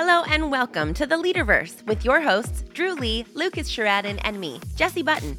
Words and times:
Hello 0.00 0.22
and 0.28 0.48
welcome 0.48 0.94
to 0.94 1.06
the 1.06 1.16
Leaderverse 1.16 1.84
with 1.88 2.04
your 2.04 2.20
hosts, 2.20 2.62
Dru 2.72 2.94
Lee, 2.94 3.26
Lucas 3.34 3.68
Sherraden, 3.68 4.20
and 4.22 4.38
me, 4.38 4.60
Jessie 4.76 5.02
Button. 5.02 5.36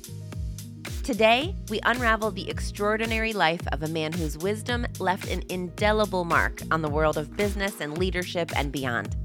Today, 1.02 1.56
we 1.70 1.80
unravel 1.86 2.30
the 2.30 2.50
extraordinary 2.50 3.32
life 3.32 3.66
of 3.72 3.84
a 3.84 3.88
man 3.88 4.12
whose 4.12 4.38
wisdom 4.38 4.86
left 5.00 5.30
an 5.30 5.44
indelible 5.48 6.26
mark 6.26 6.62
on 6.72 6.82
the 6.82 6.90
world 6.90 7.18
of 7.18 7.38
business 7.38 7.80
and 7.80 7.98
leadership 7.98 8.52
and 8.58 8.70
beyond. 8.70 9.16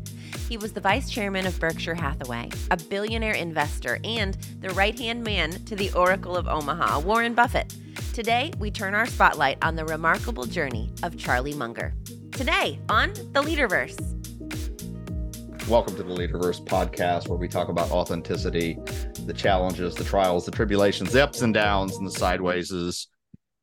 He 0.49 0.57
was 0.57 0.73
the 0.73 0.81
vice 0.81 1.11
chairman 1.11 1.49
of 1.49 1.59
Berkshire 1.59 1.97
Hathaway, 1.97 2.51
a 2.71 2.77
billionaire 2.77 3.35
investor, 3.35 3.99
and 4.05 4.35
the 4.61 4.71
right 4.71 4.97
hand 4.97 5.25
man 5.25 5.51
to 5.65 5.75
the 5.75 5.93
Oracle 5.95 6.37
of 6.37 6.47
Omaha, 6.47 7.01
Warren 7.01 7.35
Buffett. 7.35 7.75
Today, 8.13 8.53
we 8.61 8.71
turn 8.71 8.95
our 8.95 9.07
spotlight 9.07 9.59
on 9.63 9.75
the 9.75 9.85
remarkable 9.85 10.45
journey 10.45 10.93
of 11.03 11.19
Charlie 11.19 11.55
Munger. 11.55 11.93
Today 12.31 12.79
on 12.89 13.15
The 13.15 13.43
Leaderverse. 13.43 14.24
Welcome 15.69 15.97
to 15.97 16.03
the 16.03 16.15
Leaderverse 16.15 16.63
podcast, 16.63 17.27
where 17.27 17.39
we 17.39 17.49
talk 17.49 17.71
about 17.71 17.91
authenticity, 17.91 18.79
the 19.25 19.33
challenges, 19.33 19.95
the 19.95 20.05
trials, 20.05 20.45
the 20.45 20.51
tribulations, 20.51 21.11
the 21.11 21.25
ups 21.25 21.41
and 21.41 21.55
downs, 21.55 21.97
and 21.97 22.07
the 22.07 22.11
sidewayses, 22.11 23.07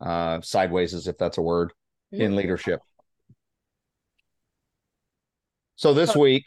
uh, 0.01 0.39
sidewayses, 0.39 1.07
if 1.07 1.15
that's 1.19 1.37
a 1.37 1.43
word, 1.43 1.73
in 2.11 2.35
leadership. 2.35 2.79
So 5.75 5.93
this 5.93 6.15
week, 6.15 6.45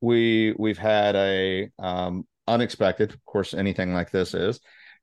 we 0.00 0.54
we've 0.56 0.78
had 0.78 1.16
a 1.16 1.70
um, 1.80 2.24
unexpected, 2.46 3.10
of 3.10 3.24
course, 3.24 3.54
anything 3.54 3.92
like 3.92 4.12
this 4.12 4.34
is, 4.34 4.60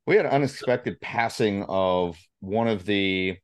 we 0.07 0.15
had 0.15 0.27
an 0.27 0.31
unexpected 0.31 1.01
passing 1.01 1.65
of 1.67 2.17
one 2.39 2.69
of 2.69 2.85
the 2.85 3.37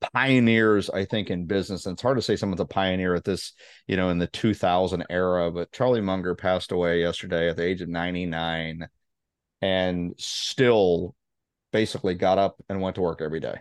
pioneers, 0.00 0.90
I 0.90 1.04
think, 1.04 1.30
in 1.30 1.46
business. 1.46 1.86
And 1.86 1.94
it's 1.94 2.02
hard 2.02 2.18
to 2.18 2.22
say 2.22 2.36
someone's 2.36 2.60
a 2.60 2.66
pioneer 2.66 3.14
at 3.14 3.24
this, 3.24 3.52
you 3.86 3.96
know, 3.96 4.10
in 4.10 4.18
the 4.18 4.26
2000 4.26 5.04
era, 5.10 5.50
but 5.50 5.72
Charlie 5.72 6.00
Munger 6.00 6.34
passed 6.34 6.72
away 6.72 7.00
yesterday 7.00 7.48
at 7.48 7.56
the 7.56 7.64
age 7.64 7.80
of 7.80 7.88
99 7.88 8.88
and 9.60 10.14
still 10.18 11.14
basically 11.72 12.14
got 12.14 12.38
up 12.38 12.56
and 12.68 12.80
went 12.80 12.94
to 12.96 13.02
work 13.02 13.20
every 13.20 13.40
day. 13.40 13.56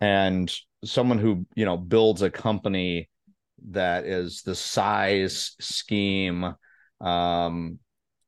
And 0.00 0.52
someone 0.84 1.18
who, 1.18 1.46
you 1.54 1.64
know, 1.64 1.76
builds 1.76 2.22
a 2.22 2.30
company 2.30 3.08
that 3.72 4.06
is 4.06 4.42
the 4.42 4.54
size 4.54 5.54
scheme 5.60 6.54
um 7.02 7.78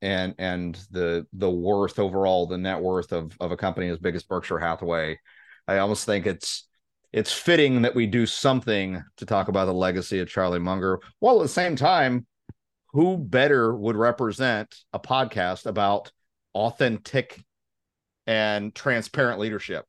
and 0.02 0.34
and 0.38 0.74
the 0.90 1.26
the 1.32 1.50
worth 1.50 1.98
overall 1.98 2.46
the 2.46 2.58
net 2.58 2.80
worth 2.80 3.12
of 3.12 3.32
of 3.40 3.52
a 3.52 3.56
company 3.56 3.88
as 3.88 3.98
big 3.98 4.14
as 4.14 4.24
Berkshire 4.24 4.58
Hathaway 4.58 5.18
I 5.68 5.78
almost 5.78 6.04
think 6.04 6.26
it's 6.26 6.66
it's 7.12 7.32
fitting 7.32 7.82
that 7.82 7.94
we 7.94 8.06
do 8.06 8.24
something 8.24 9.02
to 9.18 9.26
talk 9.26 9.48
about 9.48 9.66
the 9.66 9.74
legacy 9.74 10.20
of 10.20 10.28
Charlie 10.28 10.58
Munger, 10.58 10.98
while 11.18 11.40
at 11.40 11.42
the 11.42 11.48
same 11.48 11.76
time, 11.76 12.26
who 12.92 13.18
better 13.18 13.74
would 13.74 13.96
represent 13.96 14.74
a 14.92 14.98
podcast 14.98 15.66
about 15.66 16.10
authentic 16.54 17.42
and 18.26 18.74
transparent 18.74 19.40
leadership 19.40 19.84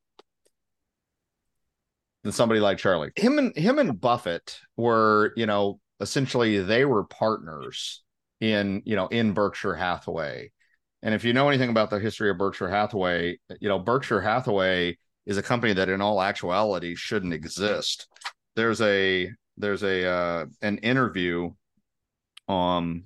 than 2.23 2.31
somebody 2.31 2.59
like 2.59 2.77
Charlie? 2.77 3.11
Him 3.15 3.37
and 3.37 3.55
him 3.55 3.79
and 3.79 3.99
Buffett 3.99 4.59
were, 4.75 5.33
you 5.35 5.45
know, 5.45 5.79
essentially 5.99 6.59
they 6.59 6.85
were 6.85 7.05
partners 7.05 8.03
in, 8.41 8.81
you 8.85 8.95
know, 8.95 9.07
in 9.07 9.33
Berkshire 9.33 9.75
Hathaway. 9.75 10.51
And 11.01 11.13
if 11.13 11.23
you 11.23 11.33
know 11.33 11.49
anything 11.49 11.69
about 11.69 11.89
the 11.89 11.99
history 11.99 12.29
of 12.29 12.37
Berkshire 12.37 12.69
Hathaway, 12.69 13.37
you 13.59 13.69
know, 13.69 13.79
Berkshire 13.79 14.21
Hathaway 14.21 14.97
is 15.25 15.37
a 15.37 15.43
company 15.43 15.73
that 15.73 15.89
in 15.89 16.01
all 16.01 16.21
actuality 16.21 16.95
shouldn't 16.95 17.33
exist. 17.33 18.07
There's 18.55 18.81
a 18.81 19.31
there's 19.57 19.83
a 19.83 20.05
uh, 20.05 20.45
an 20.61 20.77
interview 20.79 21.51
um 22.47 23.05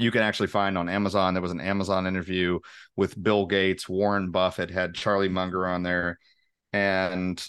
you 0.00 0.10
can 0.10 0.22
actually 0.22 0.46
find 0.46 0.78
on 0.78 0.88
Amazon. 0.88 1.34
There 1.34 1.42
was 1.42 1.52
an 1.52 1.60
Amazon 1.60 2.06
interview 2.06 2.60
with 2.96 3.22
Bill 3.22 3.44
Gates, 3.44 3.86
Warren 3.86 4.30
Buffett 4.30 4.70
had 4.70 4.94
Charlie 4.94 5.28
Munger 5.28 5.66
on 5.66 5.82
there, 5.82 6.18
and 6.72 7.46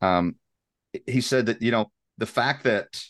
um, 0.00 0.36
he 1.06 1.20
said 1.20 1.46
that 1.46 1.62
you 1.62 1.72
know 1.72 1.90
the 2.18 2.26
fact 2.26 2.64
that 2.64 3.02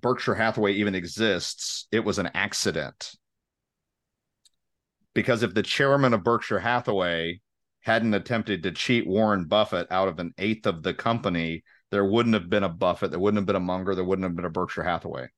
Berkshire 0.00 0.34
Hathaway 0.34 0.74
even 0.74 0.94
exists, 0.94 1.86
it 1.92 2.00
was 2.00 2.18
an 2.18 2.30
accident. 2.34 3.12
Because 5.14 5.42
if 5.42 5.54
the 5.54 5.62
chairman 5.62 6.14
of 6.14 6.22
Berkshire 6.22 6.60
Hathaway 6.60 7.40
hadn't 7.88 8.12
attempted 8.12 8.62
to 8.62 8.70
cheat 8.70 9.06
Warren 9.06 9.46
Buffett 9.46 9.86
out 9.90 10.08
of 10.08 10.18
an 10.18 10.34
eighth 10.36 10.66
of 10.66 10.82
the 10.82 10.92
company, 10.92 11.64
there 11.90 12.04
wouldn't 12.04 12.34
have 12.34 12.50
been 12.50 12.62
a 12.62 12.68
Buffett, 12.68 13.10
there 13.10 13.18
wouldn't 13.18 13.38
have 13.38 13.46
been 13.46 13.56
a 13.56 13.60
Munger, 13.60 13.94
there 13.94 14.04
wouldn't 14.04 14.24
have 14.24 14.36
been 14.36 14.44
a 14.44 14.50
Berkshire 14.50 14.82
Hathaway. 14.82 15.28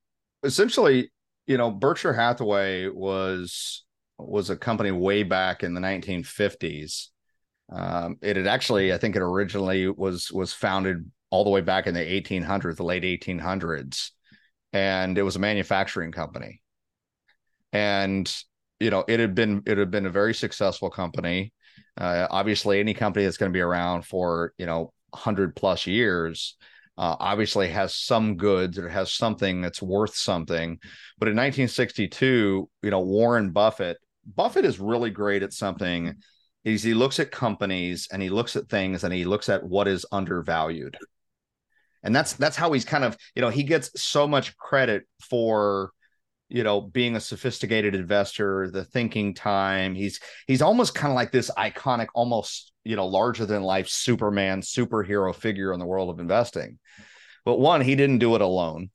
Essentially, 0.42 1.12
you 1.46 1.56
know, 1.56 1.70
Berkshire 1.70 2.12
Hathaway 2.12 2.88
was 2.88 3.84
was 4.18 4.50
a 4.50 4.56
company 4.56 4.90
way 4.90 5.22
back 5.22 5.62
in 5.62 5.74
the 5.74 5.80
1950s. 5.80 7.06
Um, 7.72 8.16
it 8.20 8.34
had 8.34 8.48
actually, 8.48 8.92
I 8.92 8.98
think, 8.98 9.14
it 9.14 9.22
originally 9.22 9.88
was 9.88 10.32
was 10.32 10.52
founded 10.52 11.08
all 11.30 11.44
the 11.44 11.50
way 11.50 11.60
back 11.60 11.86
in 11.86 11.94
the 11.94 12.00
1800s, 12.00 12.76
the 12.76 12.82
late 12.82 13.04
1800s, 13.04 14.10
and 14.72 15.16
it 15.16 15.22
was 15.22 15.36
a 15.36 15.38
manufacturing 15.38 16.10
company. 16.10 16.60
And 17.72 18.28
you 18.80 18.90
know, 18.90 19.04
it 19.06 19.20
had 19.20 19.36
been 19.36 19.62
it 19.66 19.78
had 19.78 19.92
been 19.92 20.06
a 20.06 20.10
very 20.10 20.34
successful 20.34 20.90
company. 20.90 21.52
Uh, 22.00 22.26
obviously, 22.30 22.80
any 22.80 22.94
company 22.94 23.24
that's 23.24 23.36
going 23.36 23.52
to 23.52 23.56
be 23.56 23.60
around 23.60 24.06
for 24.06 24.54
you 24.56 24.66
know 24.66 24.92
100 25.10 25.54
plus 25.54 25.86
years 25.86 26.56
uh, 27.00 27.16
obviously 27.18 27.68
has 27.68 27.94
some 27.94 28.36
goods 28.36 28.78
or 28.78 28.88
has 28.88 29.12
something 29.12 29.62
that's 29.62 29.80
worth 29.80 30.14
something. 30.14 30.78
But 31.18 31.28
in 31.28 31.34
1962, 31.34 32.68
you 32.82 32.90
know, 32.90 33.00
Warren 33.00 33.50
Buffett, 33.52 33.96
Buffett 34.26 34.66
is 34.66 34.78
really 34.78 35.10
great 35.10 35.42
at 35.42 35.52
something. 35.52 36.14
Is 36.62 36.82
he 36.82 36.92
looks 36.92 37.18
at 37.18 37.30
companies 37.30 38.06
and 38.12 38.20
he 38.20 38.28
looks 38.28 38.54
at 38.54 38.68
things 38.68 39.02
and 39.02 39.14
he 39.14 39.24
looks 39.24 39.48
at 39.48 39.64
what 39.64 39.88
is 39.88 40.04
undervalued. 40.12 40.98
And 42.02 42.14
that's 42.14 42.34
that's 42.34 42.56
how 42.56 42.72
he's 42.72 42.84
kind 42.84 43.04
of, 43.04 43.16
you 43.34 43.40
know, 43.40 43.48
he 43.48 43.62
gets 43.62 43.98
so 44.00 44.28
much 44.28 44.56
credit 44.58 45.04
for 45.20 45.92
you 46.50 46.64
know 46.64 46.80
being 46.80 47.16
a 47.16 47.20
sophisticated 47.20 47.94
investor 47.94 48.68
the 48.70 48.84
thinking 48.84 49.32
time 49.32 49.94
he's 49.94 50.20
he's 50.46 50.60
almost 50.60 50.94
kind 50.94 51.10
of 51.10 51.14
like 51.14 51.32
this 51.32 51.50
iconic 51.56 52.08
almost 52.14 52.72
you 52.84 52.96
know 52.96 53.06
larger 53.06 53.46
than 53.46 53.62
life 53.62 53.88
superman 53.88 54.60
superhero 54.60 55.34
figure 55.34 55.72
in 55.72 55.78
the 55.78 55.86
world 55.86 56.10
of 56.10 56.18
investing. 56.18 56.78
But 57.44 57.58
one 57.58 57.80
he 57.80 57.96
didn't 57.96 58.18
do 58.18 58.34
it 58.34 58.40
alone. 58.40 58.90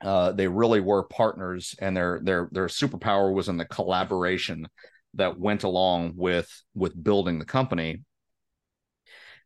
Uh, 0.00 0.32
they 0.32 0.48
really 0.48 0.80
were 0.80 1.04
partners 1.04 1.74
and 1.78 1.96
their 1.96 2.20
their 2.22 2.48
their 2.52 2.66
superpower 2.66 3.32
was 3.32 3.48
in 3.48 3.56
the 3.56 3.64
collaboration 3.64 4.68
that 5.14 5.38
went 5.38 5.62
along 5.62 6.14
with 6.16 6.50
with 6.74 7.02
building 7.02 7.38
the 7.38 7.44
company. 7.44 8.02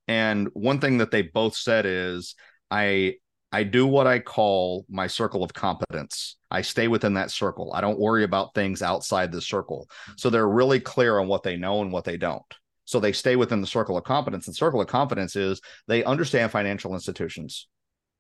And 0.09 0.49
one 0.55 0.81
thing 0.81 0.99
that 0.99 1.11
they 1.11 1.23
both 1.23 1.55
said 1.55 1.85
is 1.87 2.35
i 2.71 3.15
I 3.51 3.63
do 3.63 3.87
what 3.87 4.07
I 4.07 4.19
call 4.19 4.85
my 4.91 5.07
circle 5.07 5.43
of 5.43 5.55
competence. 5.55 6.37
I 6.51 6.63
stay 6.63 6.89
within 6.89 7.15
that 7.15 7.31
circle. 7.31 7.73
I 7.75 7.81
don't 7.81 7.99
worry 7.99 8.25
about 8.25 8.55
things 8.55 8.83
outside 8.83 9.33
the 9.33 9.43
circle. 9.43 9.89
Mm-hmm. 9.91 10.13
So 10.17 10.31
they're 10.31 10.49
really 10.49 10.81
clear 10.81 11.19
on 11.19 11.29
what 11.29 11.43
they 11.43 11.57
know 11.57 11.83
and 11.83 11.93
what 11.93 12.05
they 12.05 12.17
don't. 12.17 12.43
So 12.85 13.01
they 13.01 13.13
stay 13.13 13.37
within 13.37 13.61
the 13.61 13.67
circle 13.67 13.99
of 13.99 14.05
competence. 14.05 14.47
And 14.47 14.57
circle 14.57 14.81
of 14.81 14.87
competence 14.87 15.37
is 15.37 15.61
they 15.89 16.05
understand 16.05 16.51
financial 16.51 16.95
institutions. 16.95 17.69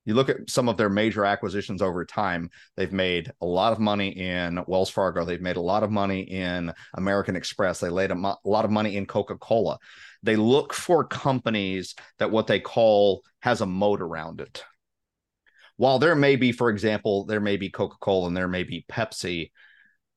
You 0.04 0.14
look 0.14 0.28
at 0.28 0.48
some 0.48 0.68
of 0.68 0.76
their 0.76 0.88
major 0.88 1.24
acquisitions 1.24 1.82
over 1.82 2.04
time, 2.04 2.50
they've 2.76 2.92
made 2.92 3.30
a 3.40 3.46
lot 3.46 3.72
of 3.72 3.78
money 3.78 4.08
in 4.08 4.62
Wells 4.66 4.90
Fargo. 4.90 5.24
They've 5.24 5.40
made 5.40 5.56
a 5.56 5.62
lot 5.62 5.82
of 5.82 5.90
money 5.90 6.20
in 6.20 6.72
American 6.94 7.36
Express. 7.36 7.80
They 7.80 7.90
laid 7.90 8.10
a, 8.10 8.14
mo- 8.14 8.38
a 8.44 8.48
lot 8.48 8.64
of 8.64 8.70
money 8.70 8.96
in 8.96 9.06
Coca 9.06 9.36
Cola. 9.36 9.78
They 10.22 10.36
look 10.36 10.72
for 10.72 11.04
companies 11.04 11.94
that 12.18 12.30
what 12.30 12.46
they 12.46 12.60
call 12.60 13.22
has 13.40 13.60
a 13.60 13.66
moat 13.66 14.00
around 14.00 14.40
it 14.40 14.64
while 15.78 16.00
there 16.00 16.16
may 16.16 16.36
be, 16.36 16.52
for 16.52 16.70
example, 16.70 17.24
there 17.24 17.40
may 17.40 17.56
be 17.56 17.70
Coca 17.70 17.96
Cola 18.00 18.26
and 18.26 18.36
there 18.36 18.48
may 18.48 18.64
be 18.64 18.84
Pepsi, 18.90 19.52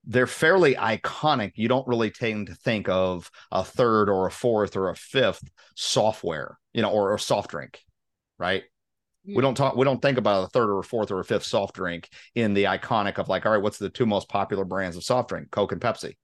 they're 0.03 0.27
fairly 0.27 0.73
iconic. 0.73 1.51
You 1.55 1.67
don't 1.67 1.87
really 1.87 2.09
tend 2.09 2.47
to 2.47 2.55
think 2.55 2.89
of 2.89 3.29
a 3.51 3.63
third 3.63 4.09
or 4.09 4.25
a 4.25 4.31
fourth 4.31 4.75
or 4.75 4.89
a 4.89 4.95
fifth 4.95 5.47
software, 5.75 6.57
you 6.73 6.81
know, 6.81 6.89
or 6.89 7.13
a 7.13 7.19
soft 7.19 7.51
drink, 7.51 7.79
right? 8.39 8.63
We 9.23 9.35
hmm. 9.35 9.41
don't 9.41 9.55
talk. 9.55 9.75
We 9.75 9.85
don't 9.85 10.01
think 10.01 10.17
about 10.17 10.45
a 10.45 10.47
third 10.47 10.71
or 10.71 10.79
a 10.79 10.83
fourth 10.83 11.11
or 11.11 11.19
a 11.19 11.25
fifth 11.25 11.45
soft 11.45 11.75
drink 11.75 12.09
in 12.33 12.55
the 12.55 12.63
iconic 12.63 13.19
of 13.19 13.29
like, 13.29 13.45
all 13.45 13.51
right, 13.51 13.61
what's 13.61 13.77
the 13.77 13.89
two 13.89 14.07
most 14.07 14.29
popular 14.29 14.65
brands 14.65 14.97
of 14.97 15.03
soft 15.03 15.29
drink? 15.29 15.51
Coke 15.51 15.73
and 15.73 15.81
Pepsi. 15.81 16.15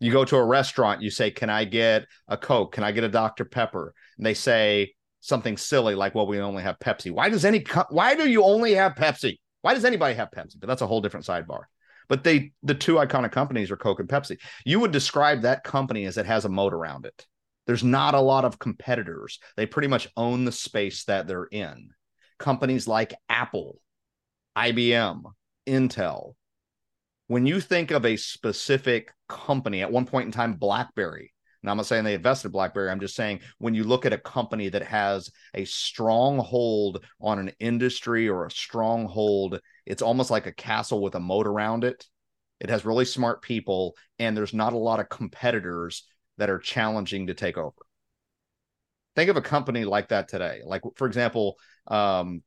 You 0.00 0.10
go 0.10 0.24
to 0.24 0.36
a 0.36 0.44
restaurant, 0.44 1.02
you 1.02 1.10
say, 1.10 1.30
"Can 1.30 1.50
I 1.50 1.64
get 1.64 2.06
a 2.28 2.38
Coke? 2.38 2.72
Can 2.72 2.84
I 2.84 2.92
get 2.92 3.04
a 3.04 3.08
Dr 3.08 3.44
Pepper?" 3.44 3.94
And 4.16 4.24
they 4.24 4.34
say, 4.34 4.94
something 5.26 5.56
silly 5.56 5.94
like, 5.94 6.14
well, 6.14 6.26
we 6.26 6.40
only 6.40 6.62
have 6.62 6.78
Pepsi. 6.78 7.10
Why 7.10 7.28
does 7.28 7.44
any, 7.44 7.64
why 7.90 8.14
do 8.14 8.28
you 8.28 8.42
only 8.44 8.74
have 8.74 8.94
Pepsi? 8.94 9.38
Why 9.62 9.74
does 9.74 9.84
anybody 9.84 10.14
have 10.14 10.30
Pepsi? 10.30 10.58
But 10.58 10.68
that's 10.68 10.82
a 10.82 10.86
whole 10.86 11.00
different 11.00 11.26
sidebar. 11.26 11.62
But 12.08 12.22
they, 12.22 12.52
the 12.62 12.74
two 12.74 12.94
iconic 12.94 13.32
companies 13.32 13.70
are 13.70 13.76
Coke 13.76 14.00
and 14.00 14.08
Pepsi. 14.08 14.38
You 14.64 14.80
would 14.80 14.92
describe 14.92 15.42
that 15.42 15.64
company 15.64 16.04
as 16.04 16.18
it 16.18 16.26
has 16.26 16.44
a 16.44 16.48
moat 16.48 16.72
around 16.72 17.04
it. 17.04 17.26
There's 17.66 17.82
not 17.82 18.14
a 18.14 18.20
lot 18.20 18.44
of 18.44 18.60
competitors. 18.60 19.40
They 19.56 19.66
pretty 19.66 19.88
much 19.88 20.08
own 20.16 20.44
the 20.44 20.52
space 20.52 21.04
that 21.04 21.26
they're 21.26 21.48
in. 21.50 21.90
Companies 22.38 22.86
like 22.86 23.14
Apple, 23.28 23.80
IBM, 24.56 25.22
Intel. 25.66 26.34
When 27.26 27.44
you 27.44 27.60
think 27.60 27.90
of 27.90 28.06
a 28.06 28.16
specific 28.16 29.12
company, 29.28 29.82
at 29.82 29.90
one 29.90 30.06
point 30.06 30.26
in 30.26 30.32
time, 30.32 30.54
BlackBerry, 30.54 31.32
and 31.66 31.72
I'm 31.72 31.78
not 31.78 31.86
saying 31.86 32.04
they 32.04 32.14
invested 32.14 32.46
in 32.46 32.52
BlackBerry. 32.52 32.92
I'm 32.92 33.00
just 33.00 33.16
saying 33.16 33.40
when 33.58 33.74
you 33.74 33.82
look 33.82 34.06
at 34.06 34.12
a 34.12 34.18
company 34.18 34.68
that 34.68 34.84
has 34.84 35.32
a 35.52 35.64
stronghold 35.64 37.04
on 37.20 37.40
an 37.40 37.50
industry 37.58 38.28
or 38.28 38.46
a 38.46 38.50
stronghold, 38.52 39.58
it's 39.84 40.00
almost 40.00 40.30
like 40.30 40.46
a 40.46 40.52
castle 40.52 41.02
with 41.02 41.16
a 41.16 41.20
moat 41.20 41.48
around 41.48 41.82
it. 41.82 42.06
It 42.60 42.70
has 42.70 42.84
really 42.84 43.04
smart 43.04 43.42
people, 43.42 43.96
and 44.20 44.36
there's 44.36 44.54
not 44.54 44.74
a 44.74 44.78
lot 44.78 45.00
of 45.00 45.08
competitors 45.08 46.04
that 46.38 46.50
are 46.50 46.60
challenging 46.60 47.26
to 47.26 47.34
take 47.34 47.58
over. 47.58 47.74
Think 49.16 49.28
of 49.28 49.36
a 49.36 49.42
company 49.42 49.84
like 49.84 50.10
that 50.10 50.28
today. 50.28 50.60
Like, 50.64 50.82
for 50.94 51.08
example, 51.08 51.56
um, 51.88 52.44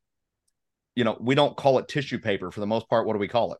you 0.95 1.04
know, 1.04 1.18
we 1.19 1.36
don't 1.36 1.57
call 1.57 1.77
it 1.80 1.89
tissue 1.89 2.19
paper 2.19 2.51
for 2.51 2.62
the 2.62 2.68
most 2.68 2.88
part. 2.88 3.06
What 3.06 3.13
do 3.13 3.19
we 3.19 3.27
call 3.27 3.51
it? 3.51 3.60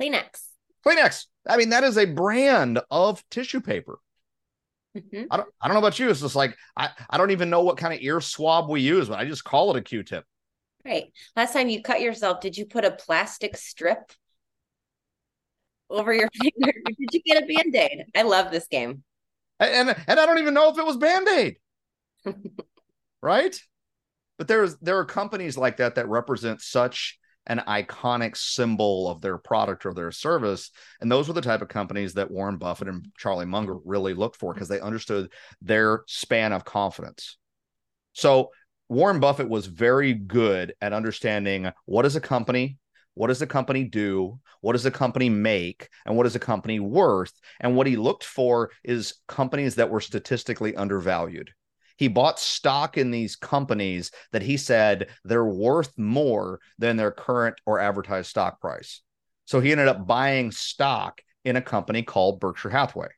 Kleenex. 0.00 0.40
Kleenex. 0.86 1.26
I 1.46 1.58
mean, 1.58 1.68
that 1.68 1.84
is 1.84 1.98
a 1.98 2.06
brand 2.06 2.80
of 2.90 3.22
tissue 3.28 3.60
paper. 3.60 3.98
Mm-hmm. 4.96 5.24
I 5.30 5.36
don't 5.36 5.48
I 5.60 5.68
don't 5.68 5.74
know 5.74 5.80
about 5.80 5.98
you. 5.98 6.10
It's 6.10 6.20
just 6.20 6.34
like 6.34 6.56
I, 6.76 6.90
I 7.08 7.16
don't 7.16 7.30
even 7.30 7.50
know 7.50 7.62
what 7.62 7.76
kind 7.76 7.94
of 7.94 8.00
ear 8.00 8.20
swab 8.20 8.68
we 8.68 8.80
use, 8.80 9.08
but 9.08 9.18
I 9.18 9.24
just 9.24 9.44
call 9.44 9.70
it 9.70 9.78
a 9.78 9.82
Q-tip. 9.82 10.24
Right. 10.84 11.12
Last 11.36 11.52
time 11.52 11.68
you 11.68 11.82
cut 11.82 12.00
yourself, 12.00 12.40
did 12.40 12.56
you 12.56 12.66
put 12.66 12.84
a 12.84 12.90
plastic 12.90 13.56
strip 13.56 14.12
over 15.88 16.12
your 16.12 16.28
finger? 16.42 16.72
did 16.86 17.08
you 17.12 17.20
get 17.24 17.42
a 17.42 17.46
band-aid? 17.46 18.06
I 18.16 18.22
love 18.22 18.50
this 18.50 18.66
game. 18.66 19.04
And 19.60 19.94
and 20.08 20.18
I 20.18 20.26
don't 20.26 20.38
even 20.38 20.54
know 20.54 20.70
if 20.70 20.78
it 20.78 20.86
was 20.86 20.96
band-aid. 20.96 21.56
right? 23.22 23.60
But 24.38 24.48
there's 24.48 24.76
there 24.78 24.98
are 24.98 25.04
companies 25.04 25.56
like 25.56 25.76
that 25.76 25.96
that 25.96 26.08
represent 26.08 26.62
such 26.62 27.19
an 27.50 27.58
iconic 27.66 28.36
symbol 28.36 29.08
of 29.08 29.20
their 29.20 29.36
product 29.36 29.84
or 29.84 29.92
their 29.92 30.12
service. 30.12 30.70
And 31.00 31.10
those 31.10 31.26
were 31.26 31.34
the 31.34 31.40
type 31.40 31.62
of 31.62 31.68
companies 31.68 32.14
that 32.14 32.30
Warren 32.30 32.58
Buffett 32.58 32.86
and 32.86 33.08
Charlie 33.18 33.44
Munger 33.44 33.74
really 33.84 34.14
looked 34.14 34.36
for 34.36 34.54
because 34.54 34.68
they 34.68 34.78
understood 34.78 35.32
their 35.60 36.04
span 36.06 36.52
of 36.52 36.64
confidence. 36.64 37.38
So 38.12 38.50
Warren 38.88 39.18
Buffett 39.18 39.48
was 39.48 39.66
very 39.66 40.14
good 40.14 40.74
at 40.80 40.92
understanding 40.92 41.72
what 41.86 42.06
is 42.06 42.14
a 42.14 42.20
company, 42.20 42.78
what 43.14 43.26
does 43.26 43.40
the 43.40 43.48
company 43.48 43.82
do, 43.82 44.38
what 44.60 44.74
does 44.74 44.84
the 44.84 44.92
company 44.92 45.28
make, 45.28 45.88
and 46.06 46.16
what 46.16 46.26
is 46.26 46.34
the 46.34 46.38
company 46.38 46.78
worth. 46.78 47.32
And 47.58 47.74
what 47.74 47.88
he 47.88 47.96
looked 47.96 48.24
for 48.24 48.70
is 48.84 49.14
companies 49.26 49.74
that 49.74 49.90
were 49.90 50.00
statistically 50.00 50.76
undervalued. 50.76 51.50
He 52.00 52.08
bought 52.08 52.40
stock 52.40 52.96
in 52.96 53.10
these 53.10 53.36
companies 53.36 54.10
that 54.32 54.40
he 54.40 54.56
said 54.56 55.10
they're 55.22 55.44
worth 55.44 55.92
more 55.98 56.58
than 56.78 56.96
their 56.96 57.10
current 57.10 57.60
or 57.66 57.78
advertised 57.78 58.30
stock 58.30 58.58
price. 58.58 59.02
So 59.44 59.60
he 59.60 59.70
ended 59.70 59.86
up 59.86 60.06
buying 60.06 60.50
stock 60.50 61.20
in 61.44 61.56
a 61.56 61.60
company 61.60 62.02
called 62.02 62.40
Berkshire 62.40 62.70
Hathaway 62.70 63.10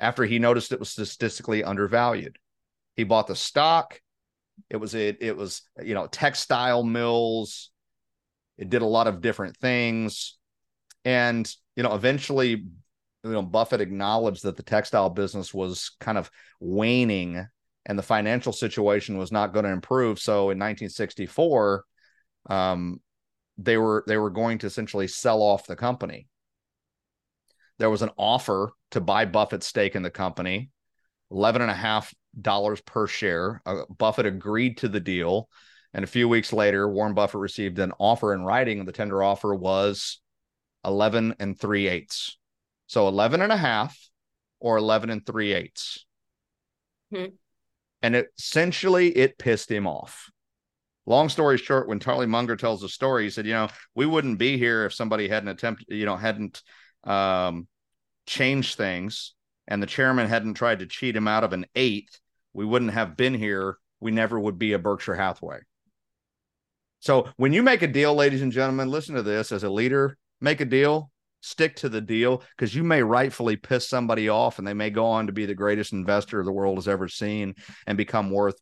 after 0.00 0.24
he 0.24 0.40
noticed 0.40 0.72
it 0.72 0.80
was 0.80 0.88
statistically 0.88 1.62
undervalued. 1.62 2.36
He 2.96 3.04
bought 3.04 3.28
the 3.28 3.36
stock. 3.36 4.00
It 4.68 4.78
was 4.78 4.96
it 4.96 5.18
it 5.20 5.36
was 5.36 5.62
you 5.80 5.94
know 5.94 6.08
textile 6.08 6.82
mills. 6.82 7.70
It 8.58 8.70
did 8.70 8.82
a 8.82 8.86
lot 8.86 9.06
of 9.06 9.20
different 9.20 9.56
things, 9.56 10.36
and 11.04 11.48
you 11.76 11.84
know 11.84 11.94
eventually 11.94 12.50
you 12.50 12.66
know 13.22 13.42
Buffett 13.42 13.80
acknowledged 13.80 14.42
that 14.42 14.56
the 14.56 14.64
textile 14.64 15.10
business 15.10 15.54
was 15.54 15.92
kind 16.00 16.18
of 16.18 16.28
waning 16.58 17.46
and 17.86 17.98
the 17.98 18.02
financial 18.02 18.52
situation 18.52 19.18
was 19.18 19.32
not 19.32 19.52
going 19.52 19.64
to 19.64 19.70
improve. 19.70 20.18
So 20.18 20.50
in 20.50 20.58
1964, 20.58 21.84
um, 22.46 23.00
they 23.58 23.76
were 23.76 24.04
they 24.06 24.16
were 24.16 24.30
going 24.30 24.58
to 24.58 24.66
essentially 24.66 25.06
sell 25.06 25.42
off 25.42 25.66
the 25.66 25.76
company. 25.76 26.26
There 27.78 27.90
was 27.90 28.02
an 28.02 28.10
offer 28.16 28.72
to 28.92 29.00
buy 29.00 29.24
Buffett's 29.24 29.66
stake 29.66 29.94
in 29.94 30.02
the 30.02 30.10
company, 30.10 30.70
eleven 31.30 31.62
and 31.62 31.70
a 31.70 31.74
half 31.74 32.12
dollars 32.40 32.80
per 32.80 33.06
share. 33.06 33.62
Uh, 33.64 33.82
Buffett 33.88 34.26
agreed 34.26 34.78
to 34.78 34.88
the 34.88 35.00
deal, 35.00 35.48
and 35.92 36.04
a 36.04 36.08
few 36.08 36.28
weeks 36.28 36.52
later, 36.52 36.88
Warren 36.88 37.14
Buffett 37.14 37.40
received 37.40 37.78
an 37.78 37.92
offer 37.98 38.34
in 38.34 38.42
writing, 38.42 38.84
the 38.84 38.92
tender 38.92 39.22
offer 39.22 39.54
was 39.54 40.20
eleven 40.84 41.34
and 41.38 41.58
three 41.58 41.86
eighths. 41.86 42.38
So 42.86 43.08
eleven 43.08 43.40
and 43.40 43.52
a 43.52 43.56
half 43.56 43.96
or 44.58 44.76
eleven 44.76 45.10
and 45.10 45.24
three 45.24 45.52
eighths. 45.52 46.04
Hmm 47.14 47.26
and 48.04 48.26
essentially 48.38 49.08
it 49.16 49.38
pissed 49.38 49.70
him 49.70 49.86
off. 49.86 50.30
Long 51.06 51.30
story 51.30 51.56
short, 51.56 51.88
when 51.88 52.00
Charlie 52.00 52.26
Munger 52.26 52.54
tells 52.54 52.82
the 52.82 52.88
story, 52.88 53.24
he 53.24 53.30
said, 53.30 53.46
"You 53.46 53.54
know, 53.54 53.68
we 53.94 54.04
wouldn't 54.04 54.38
be 54.38 54.58
here 54.58 54.84
if 54.84 54.92
somebody 54.92 55.26
hadn't 55.26 55.48
attempted, 55.48 55.86
you 55.88 56.04
know, 56.04 56.14
hadn't 56.14 56.62
um, 57.04 57.66
changed 58.26 58.76
things, 58.76 59.34
and 59.66 59.82
the 59.82 59.86
chairman 59.86 60.28
hadn't 60.28 60.54
tried 60.54 60.80
to 60.80 60.86
cheat 60.86 61.16
him 61.16 61.26
out 61.26 61.44
of 61.44 61.54
an 61.54 61.64
eighth. 61.74 62.20
We 62.52 62.66
wouldn't 62.66 62.92
have 62.92 63.16
been 63.16 63.32
here. 63.32 63.78
We 64.00 64.10
never 64.10 64.38
would 64.38 64.58
be 64.58 64.74
a 64.74 64.78
Berkshire 64.78 65.14
Hathaway." 65.14 65.60
So 67.00 67.30
when 67.38 67.54
you 67.54 67.62
make 67.62 67.80
a 67.80 67.86
deal, 67.86 68.14
ladies 68.14 68.42
and 68.42 68.52
gentlemen, 68.52 68.90
listen 68.90 69.14
to 69.14 69.22
this. 69.22 69.50
As 69.50 69.64
a 69.64 69.70
leader, 69.70 70.18
make 70.42 70.60
a 70.60 70.66
deal 70.66 71.10
stick 71.44 71.76
to 71.76 71.88
the 71.88 72.00
deal 72.00 72.42
because 72.56 72.74
you 72.74 72.82
may 72.82 73.02
rightfully 73.02 73.56
piss 73.56 73.88
somebody 73.88 74.28
off 74.28 74.58
and 74.58 74.66
they 74.66 74.74
may 74.74 74.90
go 74.90 75.06
on 75.06 75.26
to 75.26 75.32
be 75.32 75.46
the 75.46 75.54
greatest 75.54 75.92
investor 75.92 76.42
the 76.42 76.52
world 76.52 76.78
has 76.78 76.88
ever 76.88 77.06
seen 77.06 77.54
and 77.86 77.98
become 77.98 78.30
worth 78.30 78.56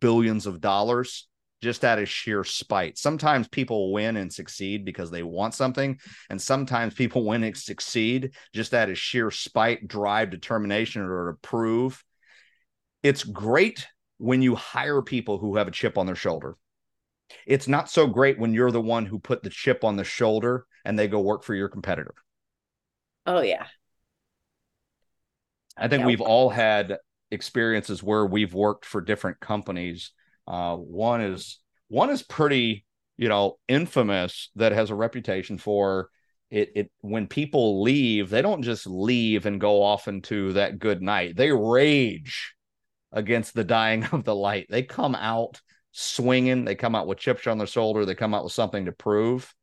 billions 0.00 0.46
of 0.46 0.60
dollars 0.60 1.28
just 1.62 1.84
out 1.84 1.98
of 1.98 2.08
sheer 2.08 2.44
spite. 2.44 2.98
Sometimes 2.98 3.48
people 3.48 3.92
win 3.92 4.16
and 4.16 4.32
succeed 4.32 4.84
because 4.84 5.10
they 5.10 5.22
want 5.22 5.54
something, 5.54 5.98
and 6.28 6.40
sometimes 6.40 6.94
people 6.94 7.24
win 7.24 7.44
and 7.44 7.56
succeed 7.56 8.32
just 8.52 8.74
out 8.74 8.90
of 8.90 8.98
sheer 8.98 9.30
spite, 9.30 9.88
drive, 9.88 10.30
determination, 10.30 11.02
or 11.02 11.32
to 11.32 11.38
prove. 11.38 12.04
It's 13.02 13.24
great 13.24 13.86
when 14.18 14.42
you 14.42 14.54
hire 14.54 15.00
people 15.00 15.38
who 15.38 15.56
have 15.56 15.68
a 15.68 15.72
chip 15.72 15.96
on 15.96 16.06
their 16.06 16.14
shoulder. 16.14 16.56
It's 17.46 17.68
not 17.68 17.90
so 17.90 18.06
great 18.06 18.38
when 18.38 18.52
you're 18.52 18.70
the 18.70 18.80
one 18.80 19.06
who 19.06 19.18
put 19.18 19.42
the 19.42 19.50
chip 19.50 19.84
on 19.84 19.96
the 19.96 20.04
shoulder 20.04 20.66
and 20.84 20.98
they 20.98 21.08
go 21.08 21.20
work 21.20 21.42
for 21.42 21.54
your 21.54 21.68
competitor. 21.68 22.14
Oh 23.26 23.40
yeah. 23.40 23.66
I 25.76 25.88
think 25.88 26.06
we've 26.06 26.22
all 26.22 26.48
had 26.48 26.98
experiences 27.30 28.02
where 28.02 28.24
we've 28.24 28.54
worked 28.54 28.86
for 28.86 29.00
different 29.00 29.40
companies. 29.40 30.12
Uh, 30.46 30.76
one 30.76 31.20
is 31.20 31.58
one 31.88 32.10
is 32.10 32.22
pretty, 32.22 32.84
you 33.16 33.28
know, 33.28 33.58
infamous 33.68 34.50
that 34.56 34.72
has 34.72 34.90
a 34.90 34.94
reputation 34.94 35.58
for 35.58 36.08
it. 36.50 36.70
It 36.74 36.92
when 37.00 37.26
people 37.26 37.82
leave, 37.82 38.30
they 38.30 38.42
don't 38.42 38.62
just 38.62 38.86
leave 38.86 39.44
and 39.44 39.60
go 39.60 39.82
off 39.82 40.08
into 40.08 40.54
that 40.54 40.78
good 40.78 41.02
night. 41.02 41.36
They 41.36 41.52
rage 41.52 42.54
against 43.12 43.54
the 43.54 43.64
dying 43.64 44.04
of 44.12 44.24
the 44.24 44.34
light. 44.34 44.66
They 44.70 44.82
come 44.82 45.14
out 45.14 45.60
swinging. 45.98 46.66
They 46.66 46.74
come 46.74 46.94
out 46.94 47.06
with 47.06 47.18
chips 47.18 47.46
on 47.46 47.56
their 47.56 47.66
shoulder. 47.66 48.04
They 48.04 48.14
come 48.14 48.34
out 48.34 48.44
with 48.44 48.52
something 48.52 48.84
to 48.84 48.92
prove. 48.92 49.54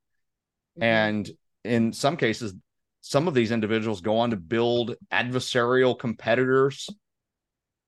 Mm-hmm. 0.77 0.83
And 0.83 1.31
in 1.63 1.93
some 1.93 2.17
cases, 2.17 2.55
some 3.01 3.27
of 3.27 3.35
these 3.35 3.51
individuals 3.51 4.01
go 4.01 4.17
on 4.17 4.31
to 4.31 4.35
build 4.35 4.95
adversarial 5.11 5.97
competitors 5.97 6.89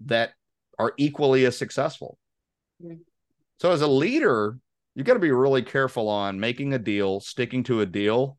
that 0.01 0.33
are 0.77 0.93
equally 0.97 1.45
as 1.45 1.57
successful. 1.57 2.19
Mm-hmm. 2.83 3.01
So, 3.59 3.71
as 3.71 3.81
a 3.81 3.87
leader, 3.87 4.59
you've 4.93 5.07
got 5.07 5.13
to 5.13 5.19
be 5.19 5.31
really 5.31 5.63
careful 5.63 6.07
on 6.07 6.39
making 6.39 6.73
a 6.73 6.79
deal, 6.79 7.21
sticking 7.21 7.63
to 7.63 7.81
a 7.81 7.85
deal, 7.85 8.37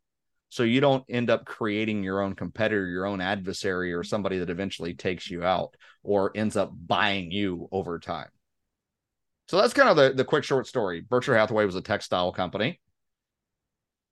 so 0.50 0.62
you 0.62 0.80
don't 0.80 1.04
end 1.08 1.30
up 1.30 1.46
creating 1.46 2.04
your 2.04 2.20
own 2.20 2.34
competitor, 2.34 2.86
your 2.86 3.06
own 3.06 3.20
adversary, 3.20 3.92
or 3.92 4.04
somebody 4.04 4.38
that 4.38 4.50
eventually 4.50 4.94
takes 4.94 5.28
you 5.28 5.42
out 5.42 5.74
or 6.04 6.30
ends 6.36 6.56
up 6.56 6.70
buying 6.86 7.32
you 7.32 7.68
over 7.72 7.98
time. 7.98 8.28
So 9.48 9.58
that's 9.58 9.74
kind 9.74 9.88
of 9.88 9.96
the, 9.96 10.12
the 10.12 10.24
quick 10.24 10.44
short 10.44 10.66
story. 10.66 11.00
Berkshire 11.00 11.36
Hathaway 11.36 11.64
was 11.64 11.76
a 11.76 11.80
textile 11.80 12.32
company 12.32 12.80